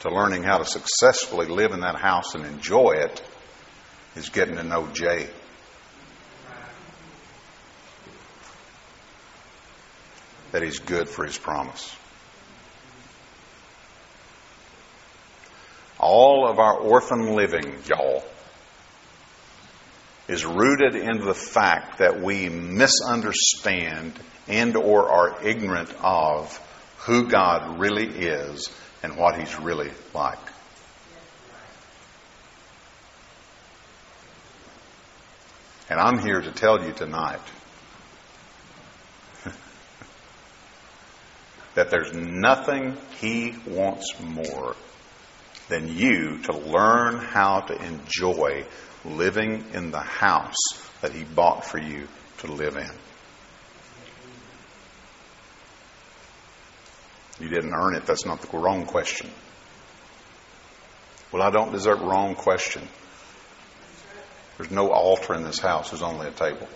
[0.00, 3.22] to learning how to successfully live in that house and enjoy it
[4.16, 5.28] is getting to know Jay.
[10.52, 11.94] that He's good for His promise.
[15.98, 18.24] All of our orphan living, y'all,
[20.28, 26.58] is rooted in the fact that we misunderstand and or are ignorant of
[27.06, 28.68] who God really is
[29.02, 30.38] and what he's really like.
[35.88, 37.38] And I'm here to tell you tonight
[41.74, 44.74] that there's nothing he wants more
[45.68, 48.64] than you to learn how to enjoy
[49.04, 50.56] living in the house
[51.02, 52.90] that he bought for you to live in.
[57.38, 58.06] You didn't earn it.
[58.06, 59.30] That's not the wrong question.
[61.32, 62.88] Well, I don't deserve wrong question.
[64.56, 65.90] There's no altar in this house.
[65.90, 66.68] There's only a table.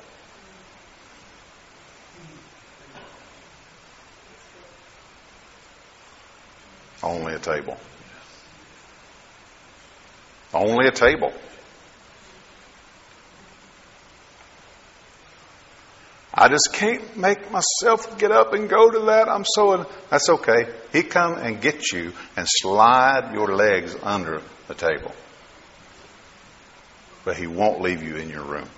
[7.02, 7.78] Only a table.
[10.52, 11.32] Only a table.
[16.32, 19.28] I just can't make myself get up and go to that.
[19.28, 20.72] I'm so that's okay.
[20.92, 25.12] He come and get you and slide your legs under the table.
[27.24, 28.68] But he won't leave you in your room.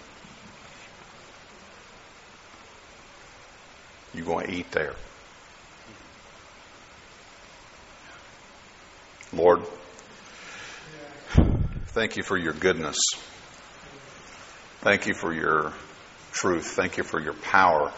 [4.15, 4.95] You're going to eat there.
[9.33, 9.63] Lord,
[11.89, 12.97] thank you for your goodness.
[14.81, 15.73] Thank you for your
[16.33, 16.67] truth.
[16.67, 17.93] Thank you for your power.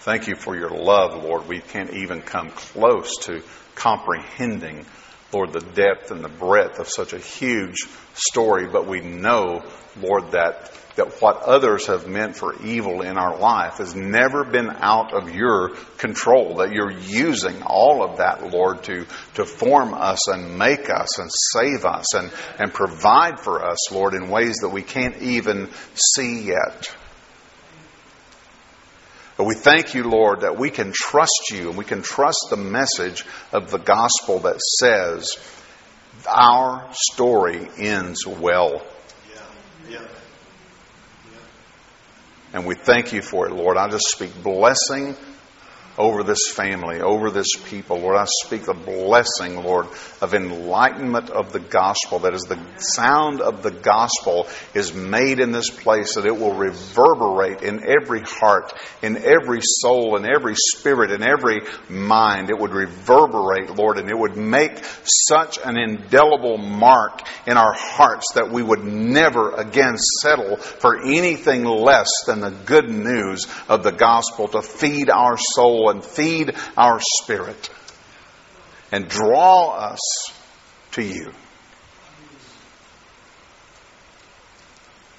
[0.00, 1.46] Thank you for your love, Lord.
[1.46, 3.42] We can't even come close to
[3.74, 4.86] comprehending,
[5.32, 7.76] Lord, the depth and the breadth of such a huge
[8.14, 9.62] story, but we know,
[10.00, 14.68] Lord, that that what others have meant for evil in our life has never been
[14.68, 20.28] out of your control, that you're using all of that, Lord, to, to form us
[20.28, 24.70] and make us and save us and, and provide for us, Lord, in ways that
[24.70, 26.94] we can't even see yet.
[29.40, 32.58] But we thank you, Lord, that we can trust you and we can trust the
[32.58, 35.38] message of the gospel that says
[36.28, 38.86] our story ends well.
[39.88, 39.98] Yeah.
[39.98, 40.06] Yeah.
[42.52, 43.78] And we thank you for it, Lord.
[43.78, 45.16] I just speak blessing
[46.00, 47.98] over this family, over this people.
[47.98, 49.86] Lord, I speak the blessing, Lord,
[50.22, 55.52] of enlightenment of the gospel, that as the sound of the gospel is made in
[55.52, 58.72] this place, that it will reverberate in every heart,
[59.02, 62.48] in every soul, in every spirit, in every mind.
[62.48, 68.32] It would reverberate, Lord, and it would make such an indelible mark in our hearts
[68.34, 73.92] that we would never again settle for anything less than the good news of the
[73.92, 77.70] gospel to feed our soul and feed our spirit
[78.92, 79.98] and draw us
[80.92, 81.32] to you.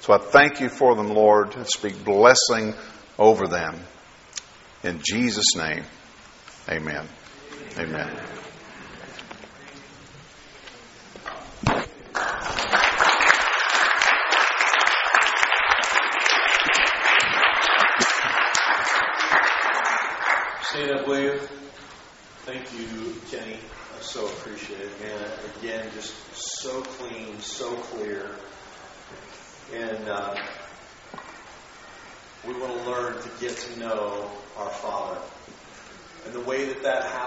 [0.00, 2.74] So I thank you for them, Lord, and speak blessing
[3.18, 3.78] over them.
[4.82, 5.84] In Jesus' name,
[6.68, 7.08] amen.
[7.78, 8.41] Amen.
[20.72, 21.38] Stand up, will you?
[22.46, 23.56] Thank you, Jenny.
[23.94, 25.30] I so appreciate it, man.
[25.58, 28.30] Again, just so clean, so clear.
[29.74, 30.34] And uh,
[32.46, 35.20] we want to learn to get to know our Father.
[36.24, 37.22] And the way that that happens.